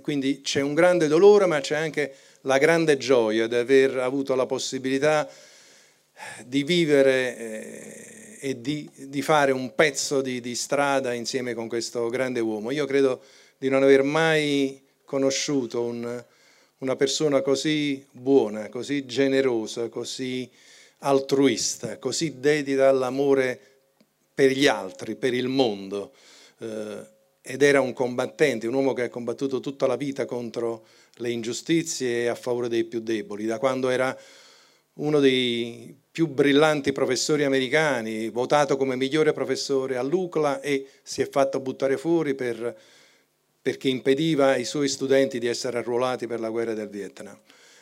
quindi 0.01 0.39
c'è 0.39 0.61
un 0.61 0.73
grande 0.73 1.07
dolore, 1.09 1.47
ma 1.47 1.59
c'è 1.59 1.75
anche 1.75 2.15
la 2.43 2.59
grande 2.59 2.95
gioia 2.95 3.45
di 3.45 3.55
aver 3.55 3.97
avuto 3.97 4.35
la 4.35 4.45
possibilità 4.45 5.29
di 6.45 6.63
vivere... 6.63 7.37
Eh, 7.37 8.16
e 8.39 8.61
di, 8.61 8.89
di 8.95 9.21
fare 9.21 9.51
un 9.51 9.73
pezzo 9.75 10.21
di, 10.21 10.39
di, 10.39 10.55
strada 10.55 11.13
insieme 11.13 11.53
con 11.53 11.67
questo 11.67 12.07
grande 12.09 12.39
uomo. 12.39 12.71
Io 12.71 12.85
credo 12.85 13.21
di 13.57 13.69
non 13.69 13.83
aver 13.83 14.03
mai 14.03 14.81
conosciuto 15.05 15.83
un, 15.83 16.23
una 16.79 16.95
persona 16.95 17.41
così 17.41 18.05
buona, 18.11 18.69
così 18.69 19.05
generosa, 19.05 19.89
così 19.89 20.49
altruista, 20.99 21.97
così 21.97 22.39
dedita 22.39 22.89
all'amore 22.89 23.59
per 24.33 24.51
gli 24.51 24.67
altri, 24.67 25.15
per 25.15 25.33
il 25.33 25.47
mondo. 25.47 26.11
Eh, 26.59 27.15
ed 27.41 27.61
era 27.61 27.79
un 27.79 27.93
combattente, 27.93 28.67
un 28.67 28.73
uomo 28.73 28.91
che 28.91 29.03
ha 29.03 29.09
combattuto 29.09 29.61
tutta 29.61 29.87
la 29.87 29.95
vita 29.95 30.25
contro 30.25 30.85
le 31.15 31.29
ingiustizie 31.29 32.23
e 32.23 32.27
a 32.27 32.35
favore 32.35 32.67
dei 32.67 32.83
più 32.83 32.99
deboli, 32.99 33.45
da 33.45 33.57
quando 33.57 33.87
era 33.87 34.15
uno 34.97 35.19
dei 35.19 35.95
più 36.11 36.27
brillanti 36.27 36.91
professori 36.91 37.43
americani, 37.43 38.29
votato 38.29 38.77
come 38.77 38.95
migliore 38.95 39.33
professore 39.33 39.97
all'UCLA 39.97 40.61
e 40.61 40.87
si 41.03 41.21
è 41.21 41.29
fatto 41.29 41.59
buttare 41.59 41.97
fuori 41.97 42.33
per, 42.33 42.75
perché 43.61 43.89
impediva 43.89 44.51
ai 44.51 44.65
suoi 44.65 44.87
studenti 44.87 45.37
di 45.37 45.45
essere 45.45 45.77
arruolati 45.77 46.25
per 46.25 46.39
la 46.39 46.49
guerra 46.49 46.73
del 46.73 46.87
Vietnam, 46.87 47.37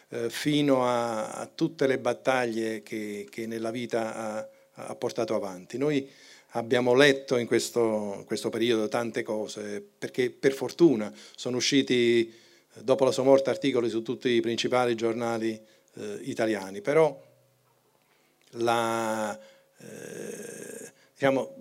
eh, 0.09 0.30
fino 0.30 0.86
a, 0.86 1.32
a, 1.32 1.45
tutte 1.45 1.88
le 1.88 1.97
battaglie 1.97 2.84
che, 2.84 3.26
che 3.30 3.47
nella 3.47 3.72
vita 3.72 4.16
ha, 4.16 4.49
ha, 4.74 4.95
portato 4.95 5.34
avanti. 5.34 5.78
Noi 5.78 6.09
abbiamo 6.49 6.93
letto 6.93 7.38
in 7.38 7.47
questo, 7.47 8.16
in 8.18 8.26
questo 8.26 8.49
periodo 8.49 8.89
tante 8.89 9.24
cose, 9.24 9.82
perché 9.97 10.30
per 10.30 10.51
fortuna 10.51 11.13
sono 11.36 11.55
usciti 11.55 12.34
dopo 12.82 13.05
la 13.05 13.11
sua 13.11 13.24
morte 13.24 13.49
articoli 13.49 13.89
su 13.89 14.01
tutti 14.01 14.28
i 14.28 14.41
principali 14.41 14.95
giornali 14.95 15.57
eh, 15.95 16.19
italiani, 16.21 16.81
però 16.81 17.21
la, 18.51 19.37
eh, 19.77 20.91
diciamo, 21.13 21.55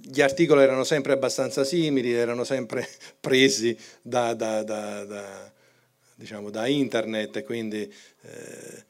gli 0.00 0.20
articoli 0.20 0.62
erano 0.62 0.84
sempre 0.84 1.12
abbastanza 1.12 1.64
simili, 1.64 2.12
erano 2.12 2.44
sempre 2.44 2.88
presi 3.20 3.76
da, 4.00 4.34
da, 4.34 4.62
da, 4.62 5.52
diciamo, 6.14 6.50
da 6.50 6.66
internet 6.66 7.36
e 7.36 7.44
quindi 7.44 7.82
eh, 8.22 8.84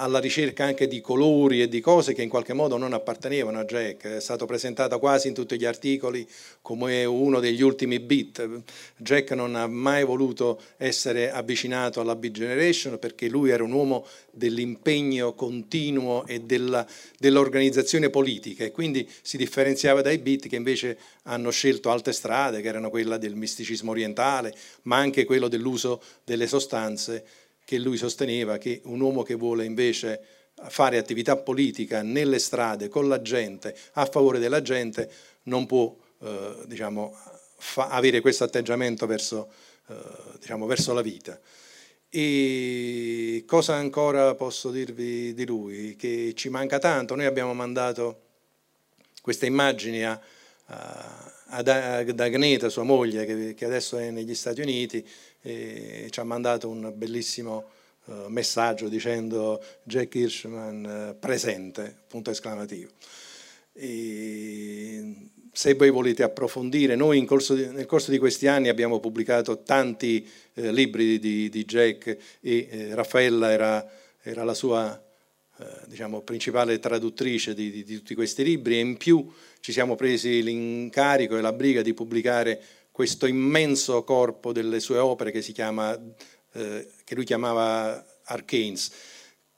alla 0.00 0.18
ricerca 0.18 0.64
anche 0.64 0.88
di 0.88 1.00
colori 1.02 1.60
e 1.60 1.68
di 1.68 1.80
cose 1.80 2.14
che 2.14 2.22
in 2.22 2.30
qualche 2.30 2.54
modo 2.54 2.78
non 2.78 2.94
appartenevano 2.94 3.58
a 3.58 3.64
Jack, 3.64 4.06
è 4.06 4.20
stato 4.20 4.46
presentato 4.46 4.98
quasi 4.98 5.28
in 5.28 5.34
tutti 5.34 5.58
gli 5.58 5.66
articoli 5.66 6.26
come 6.62 7.04
uno 7.04 7.38
degli 7.38 7.60
ultimi 7.60 8.00
beat. 8.00 8.62
Jack 8.96 9.32
non 9.32 9.54
ha 9.54 9.66
mai 9.66 10.04
voluto 10.04 10.60
essere 10.78 11.30
avvicinato 11.30 12.00
alla 12.00 12.16
Beat 12.16 12.32
Generation 12.32 12.98
perché 12.98 13.28
lui 13.28 13.50
era 13.50 13.62
un 13.62 13.72
uomo 13.72 14.06
dell'impegno 14.30 15.34
continuo 15.34 16.26
e 16.26 16.40
della, 16.40 16.86
dell'organizzazione 17.18 18.08
politica 18.08 18.64
e 18.64 18.70
quindi 18.70 19.06
si 19.20 19.36
differenziava 19.36 20.00
dai 20.00 20.16
beat 20.16 20.48
che 20.48 20.56
invece 20.56 20.98
hanno 21.24 21.50
scelto 21.50 21.90
altre 21.90 22.12
strade, 22.12 22.62
che 22.62 22.68
erano 22.68 22.88
quella 22.88 23.18
del 23.18 23.34
misticismo 23.34 23.90
orientale, 23.90 24.54
ma 24.82 24.96
anche 24.96 25.26
quello 25.26 25.48
dell'uso 25.48 26.02
delle 26.24 26.46
sostanze 26.46 27.24
che 27.70 27.78
lui 27.78 27.96
sosteneva 27.96 28.58
che 28.58 28.80
un 28.86 28.98
uomo 28.98 29.22
che 29.22 29.36
vuole 29.36 29.64
invece 29.64 30.20
fare 30.70 30.98
attività 30.98 31.36
politica 31.36 32.02
nelle 32.02 32.40
strade 32.40 32.88
con 32.88 33.06
la 33.06 33.22
gente, 33.22 33.76
a 33.92 34.06
favore 34.06 34.40
della 34.40 34.60
gente, 34.60 35.08
non 35.44 35.66
può 35.66 35.96
eh, 36.20 36.64
diciamo, 36.66 37.16
avere 37.76 38.20
questo 38.20 38.42
atteggiamento 38.42 39.06
verso 39.06 39.52
eh, 39.86 39.94
diciamo, 40.40 40.66
verso 40.66 40.92
la 40.92 41.00
vita. 41.00 41.38
E 42.08 43.44
cosa 43.46 43.74
ancora 43.74 44.34
posso 44.34 44.72
dirvi 44.72 45.32
di 45.32 45.46
lui? 45.46 45.94
Che 45.94 46.32
ci 46.34 46.48
manca 46.48 46.80
tanto. 46.80 47.14
Noi 47.14 47.26
abbiamo 47.26 47.54
mandato 47.54 48.22
queste 49.22 49.46
immagini 49.46 50.04
a, 50.04 50.20
a, 50.66 51.32
ad 51.50 52.18
Agneta, 52.18 52.68
sua 52.68 52.82
moglie, 52.82 53.24
che, 53.24 53.54
che, 53.54 53.64
adesso 53.64 53.96
è 53.96 54.10
negli 54.10 54.34
Stati 54.34 54.60
Uniti, 54.60 55.06
e 55.42 56.08
ci 56.10 56.20
ha 56.20 56.24
mandato 56.24 56.68
un 56.68 56.92
bellissimo 56.94 57.64
uh, 58.04 58.26
messaggio 58.28 58.88
dicendo 58.88 59.62
Jack 59.82 60.14
Hirschman 60.14 61.12
uh, 61.14 61.18
presente, 61.18 61.96
punto 62.06 62.30
esclamativo. 62.30 62.90
E 63.72 65.30
se 65.52 65.74
voi 65.74 65.90
volete 65.90 66.22
approfondire, 66.22 66.94
noi 66.94 67.24
corso 67.24 67.54
di, 67.54 67.66
nel 67.66 67.86
corso 67.86 68.10
di 68.10 68.18
questi 68.18 68.46
anni 68.46 68.68
abbiamo 68.68 69.00
pubblicato 69.00 69.62
tanti 69.62 70.26
eh, 70.54 70.72
libri 70.72 71.18
di, 71.18 71.48
di, 71.48 71.64
Jack 71.64 72.16
e 72.40 72.68
eh, 72.70 72.94
Raffaella 72.94 73.50
era, 73.50 73.90
era, 74.22 74.44
la 74.44 74.54
sua 74.54 75.02
eh, 75.58 75.64
diciamo, 75.86 76.22
principale 76.22 76.78
traduttrice 76.78 77.54
di, 77.54 77.84
di, 77.84 77.96
tutti 77.96 78.14
questi 78.14 78.44
libri 78.44 78.76
e 78.76 78.80
in 78.80 78.96
più 78.96 79.28
ci 79.60 79.72
siamo 79.72 79.96
presi 79.96 80.42
l'incarico 80.42 81.36
e 81.36 81.40
la 81.40 81.52
briga 81.52 81.82
di 81.82 81.94
pubblicare 81.94 82.62
questo 82.90 83.26
immenso 83.26 84.02
corpo 84.04 84.52
delle 84.52 84.80
sue 84.80 84.98
opere 84.98 85.30
che, 85.30 85.40
chiama, 85.40 85.98
eh, 86.52 86.88
che 87.04 87.14
lui 87.14 87.24
chiamava 87.24 88.04
Arcanes. 88.24 88.90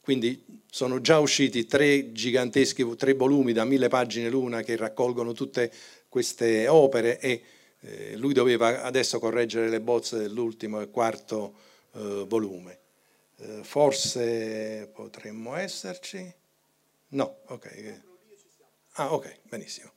Quindi 0.01 0.63
sono 0.69 1.01
già 1.01 1.19
usciti 1.19 1.67
tre 1.67 2.13
giganteschi, 2.13 2.97
tre 2.97 3.15
volumi 3.15 3.53
da 3.53 3.65
mille 3.65 3.89
pagine 3.89 4.29
l'una 4.29 4.63
che 4.63 4.77
raccolgono 4.77 5.33
tutte 5.33 5.73
queste 6.09 6.67
opere 6.67 7.21
e 7.21 7.43
eh, 7.81 8.17
lui 8.17 8.33
doveva 8.33 8.83
adesso 8.83 9.19
correggere 9.19 9.69
le 9.69 9.81
bozze 9.81 10.19
dell'ultimo 10.19 10.81
e 10.81 10.91
quarto 10.91 11.55
eh, 11.95 12.25
volume. 12.27 12.79
Eh, 13.39 13.61
forse 13.63 14.91
potremmo 14.93 15.55
esserci? 15.57 16.33
No, 17.09 17.39
ok. 17.47 18.01
Ah, 18.93 19.13
ok, 19.15 19.39
benissimo. 19.49 19.93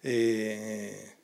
E, 0.00 0.10
e 0.10 1.17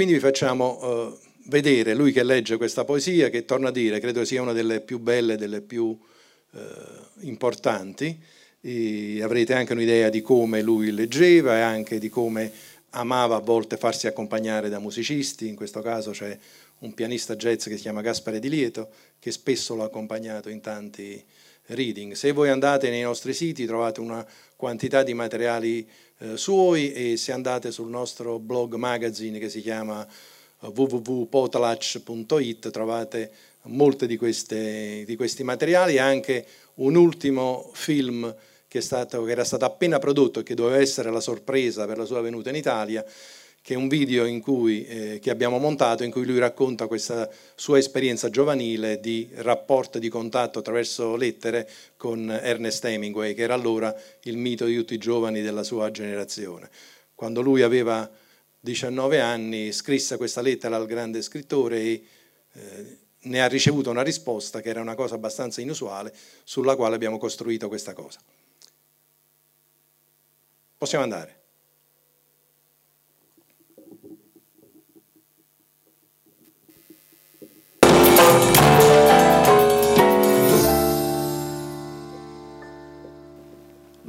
quindi 0.00 0.16
vi 0.16 0.24
facciamo 0.24 0.78
uh, 0.82 1.18
vedere 1.50 1.92
lui 1.92 2.10
che 2.10 2.22
legge 2.22 2.56
questa 2.56 2.86
poesia, 2.86 3.28
che 3.28 3.44
torna 3.44 3.68
a 3.68 3.70
dire, 3.70 4.00
credo 4.00 4.24
sia 4.24 4.40
una 4.40 4.54
delle 4.54 4.80
più 4.80 4.98
belle, 4.98 5.36
delle 5.36 5.60
più 5.60 5.94
eh, 6.52 6.58
importanti, 7.26 8.18
e 8.62 9.22
avrete 9.22 9.52
anche 9.52 9.74
un'idea 9.74 10.08
di 10.08 10.22
come 10.22 10.62
lui 10.62 10.90
leggeva 10.90 11.58
e 11.58 11.60
anche 11.60 11.98
di 11.98 12.08
come 12.08 12.50
amava 12.92 13.36
a 13.36 13.40
volte 13.40 13.76
farsi 13.76 14.06
accompagnare 14.06 14.70
da 14.70 14.78
musicisti, 14.78 15.48
in 15.48 15.54
questo 15.54 15.82
caso 15.82 16.12
c'è 16.12 16.34
un 16.78 16.94
pianista 16.94 17.36
jazz 17.36 17.64
che 17.64 17.76
si 17.76 17.82
chiama 17.82 18.00
Gaspare 18.00 18.40
Di 18.40 18.48
Lieto, 18.48 18.88
che 19.18 19.30
spesso 19.30 19.76
l'ha 19.76 19.84
accompagnato 19.84 20.48
in 20.48 20.62
tanti 20.62 21.22
reading. 21.66 22.14
Se 22.14 22.32
voi 22.32 22.48
andate 22.48 22.88
nei 22.88 23.02
nostri 23.02 23.34
siti 23.34 23.66
trovate 23.66 24.00
una 24.00 24.26
quantità 24.60 25.02
di 25.02 25.14
materiali 25.14 25.88
eh, 26.18 26.36
suoi 26.36 26.92
e 26.92 27.16
se 27.16 27.32
andate 27.32 27.72
sul 27.72 27.88
nostro 27.88 28.38
blog 28.38 28.74
magazine 28.74 29.38
che 29.38 29.48
si 29.48 29.62
chiama 29.62 30.06
eh, 30.06 30.66
www.potalach.it 30.66 32.68
trovate 32.68 33.32
molti 33.62 34.06
di, 34.06 34.18
di, 35.06 35.16
questi 35.16 35.44
materiali. 35.44 35.94
E 35.94 36.00
anche 36.00 36.44
un 36.74 36.94
ultimo 36.94 37.70
film 37.72 38.34
che, 38.68 38.82
stato, 38.82 39.24
che, 39.24 39.30
era 39.30 39.44
stato 39.44 39.64
appena 39.64 39.98
prodotto 39.98 40.40
e 40.40 40.42
che 40.42 40.54
doveva 40.54 40.76
essere 40.76 41.10
la 41.10 41.20
sorpresa 41.20 41.86
per 41.86 41.96
la 41.96 42.04
sua 42.04 42.20
venuta 42.20 42.50
in 42.50 42.56
Italia, 42.56 43.02
che 43.62 43.74
è 43.74 43.76
un 43.76 43.88
video 43.88 44.24
cui, 44.40 44.86
eh, 44.86 45.18
che 45.20 45.30
abbiamo 45.30 45.58
montato 45.58 46.02
in 46.02 46.10
cui 46.10 46.24
lui 46.24 46.38
racconta 46.38 46.86
questa 46.86 47.28
sua 47.54 47.78
esperienza 47.78 48.30
giovanile 48.30 49.00
di 49.00 49.28
rapporto 49.34 49.98
di 49.98 50.08
contatto 50.08 50.60
attraverso 50.60 51.14
lettere 51.16 51.68
con 51.96 52.30
Ernest 52.30 52.84
Hemingway, 52.84 53.34
che 53.34 53.42
era 53.42 53.54
allora 53.54 53.94
il 54.22 54.36
mito 54.38 54.64
di 54.64 54.74
tutti 54.76 54.94
i 54.94 54.98
giovani 54.98 55.42
della 55.42 55.62
sua 55.62 55.90
generazione. 55.90 56.70
Quando 57.14 57.42
lui 57.42 57.60
aveva 57.62 58.10
19 58.60 59.20
anni 59.20 59.72
scrisse 59.72 60.16
questa 60.16 60.40
lettera 60.40 60.76
al 60.76 60.86
grande 60.86 61.20
scrittore 61.20 61.80
e 61.80 62.04
eh, 62.52 62.98
ne 63.22 63.42
ha 63.42 63.46
ricevuto 63.46 63.90
una 63.90 64.02
risposta 64.02 64.60
che 64.60 64.70
era 64.70 64.80
una 64.80 64.94
cosa 64.94 65.16
abbastanza 65.16 65.60
inusuale 65.60 66.14
sulla 66.44 66.76
quale 66.76 66.94
abbiamo 66.94 67.18
costruito 67.18 67.68
questa 67.68 67.92
cosa. 67.92 68.20
Possiamo 70.78 71.04
andare. 71.04 71.39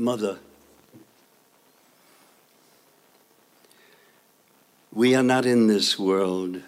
Mother, 0.01 0.39
we 4.91 5.13
are 5.13 5.21
not 5.21 5.45
in 5.45 5.67
this 5.67 5.99
world. 5.99 6.59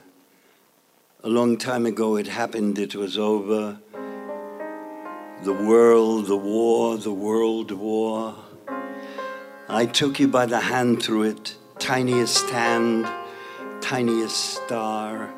A 1.23 1.29
long 1.29 1.57
time 1.57 1.87
ago 1.87 2.15
it 2.15 2.27
happened, 2.27 2.77
it 2.77 2.93
was 2.93 3.17
over. 3.17 3.79
The 5.41 5.51
world, 5.51 6.27
the 6.27 6.37
war, 6.37 6.95
the 6.97 7.11
world 7.11 7.71
war. 7.71 8.35
I 9.67 9.87
took 9.87 10.19
you 10.19 10.27
by 10.27 10.45
the 10.45 10.59
hand 10.59 11.01
through 11.01 11.23
it, 11.23 11.55
tiniest 11.79 12.47
hand, 12.51 13.09
tiniest 13.81 14.61
star. 14.61 15.33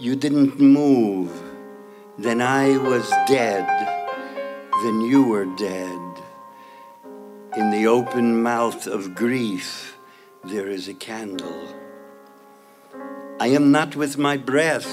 You 0.00 0.16
didn't 0.16 0.58
move, 0.58 1.30
then 2.18 2.40
I 2.40 2.76
was 2.76 3.08
dead, 3.28 3.68
then 4.82 5.00
you 5.02 5.22
were 5.22 5.44
dead. 5.54 6.13
In 7.56 7.70
the 7.70 7.86
open 7.86 8.42
mouth 8.42 8.88
of 8.88 9.14
grief, 9.14 9.96
there 10.42 10.66
is 10.66 10.88
a 10.88 10.94
candle. 10.94 11.72
I 13.38 13.46
am 13.46 13.70
not 13.70 13.94
with 13.94 14.18
my 14.18 14.36
breath. 14.36 14.88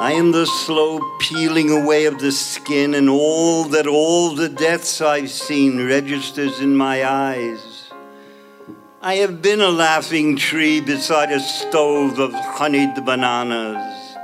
I 0.00 0.14
am 0.16 0.32
the 0.32 0.46
slow 0.46 0.98
peeling 1.20 1.70
away 1.70 2.06
of 2.06 2.18
the 2.18 2.32
skin, 2.32 2.92
and 2.92 3.08
all 3.08 3.62
that 3.66 3.86
all 3.86 4.34
the 4.34 4.48
deaths 4.48 5.00
I've 5.00 5.30
seen 5.30 5.86
registers 5.86 6.58
in 6.58 6.74
my 6.74 7.08
eyes. 7.08 7.92
I 9.00 9.14
have 9.16 9.40
been 9.40 9.60
a 9.60 9.68
laughing 9.68 10.36
tree 10.36 10.80
beside 10.80 11.30
a 11.30 11.38
stove 11.38 12.18
of 12.18 12.32
honeyed 12.32 13.04
bananas. 13.04 14.16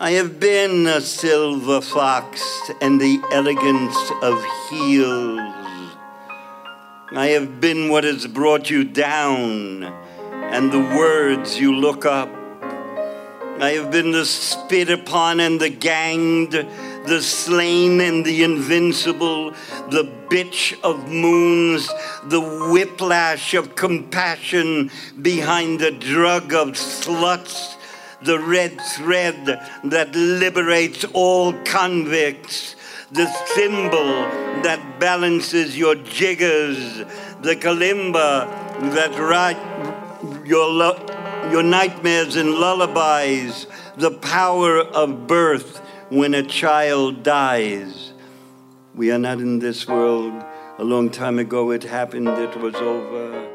I 0.00 0.12
have 0.12 0.40
been 0.40 0.86
a 0.86 1.02
silver 1.02 1.82
fox 1.82 2.42
and 2.80 2.98
the 2.98 3.20
elegance 3.32 3.98
of 4.22 4.42
heels. 4.70 5.59
I 7.12 7.30
have 7.30 7.60
been 7.60 7.88
what 7.88 8.04
has 8.04 8.28
brought 8.28 8.70
you 8.70 8.84
down 8.84 9.82
and 9.82 10.70
the 10.70 10.78
words 10.78 11.58
you 11.58 11.74
look 11.74 12.04
up. 12.06 12.28
I 13.58 13.70
have 13.70 13.90
been 13.90 14.12
the 14.12 14.24
spit 14.24 14.90
upon 14.90 15.40
and 15.40 15.60
the 15.60 15.70
ganged, 15.70 16.52
the 16.52 17.20
slain 17.20 18.00
and 18.00 18.24
the 18.24 18.44
invincible, 18.44 19.50
the 19.90 20.08
bitch 20.28 20.80
of 20.84 21.08
moons, 21.08 21.88
the 22.26 22.68
whiplash 22.72 23.54
of 23.54 23.74
compassion 23.74 24.92
behind 25.20 25.80
the 25.80 25.90
drug 25.90 26.54
of 26.54 26.68
sluts, 26.68 27.74
the 28.22 28.38
red 28.38 28.80
thread 28.80 29.60
that 29.82 30.14
liberates 30.14 31.04
all 31.12 31.54
convicts, 31.64 32.76
the 33.12 33.26
thimble 33.54 34.22
that 34.62 35.00
balances 35.00 35.76
your 35.76 35.94
jiggers, 35.96 36.98
the 37.40 37.56
kalimba 37.56 38.46
that 38.94 39.18
right 39.18 39.58
your, 40.46 40.68
lo- 40.68 41.50
your 41.50 41.62
nightmares 41.62 42.36
and 42.36 42.50
lullabies, 42.54 43.66
the 43.96 44.10
power 44.10 44.78
of 44.78 45.26
birth 45.26 45.78
when 46.08 46.34
a 46.34 46.42
child 46.42 47.22
dies. 47.22 48.12
We 48.94 49.10
are 49.10 49.18
not 49.18 49.38
in 49.38 49.58
this 49.58 49.88
world. 49.88 50.44
A 50.78 50.84
long 50.84 51.10
time 51.10 51.38
ago 51.38 51.70
it 51.72 51.82
happened, 51.82 52.28
it 52.28 52.56
was 52.56 52.74
over. 52.76 53.49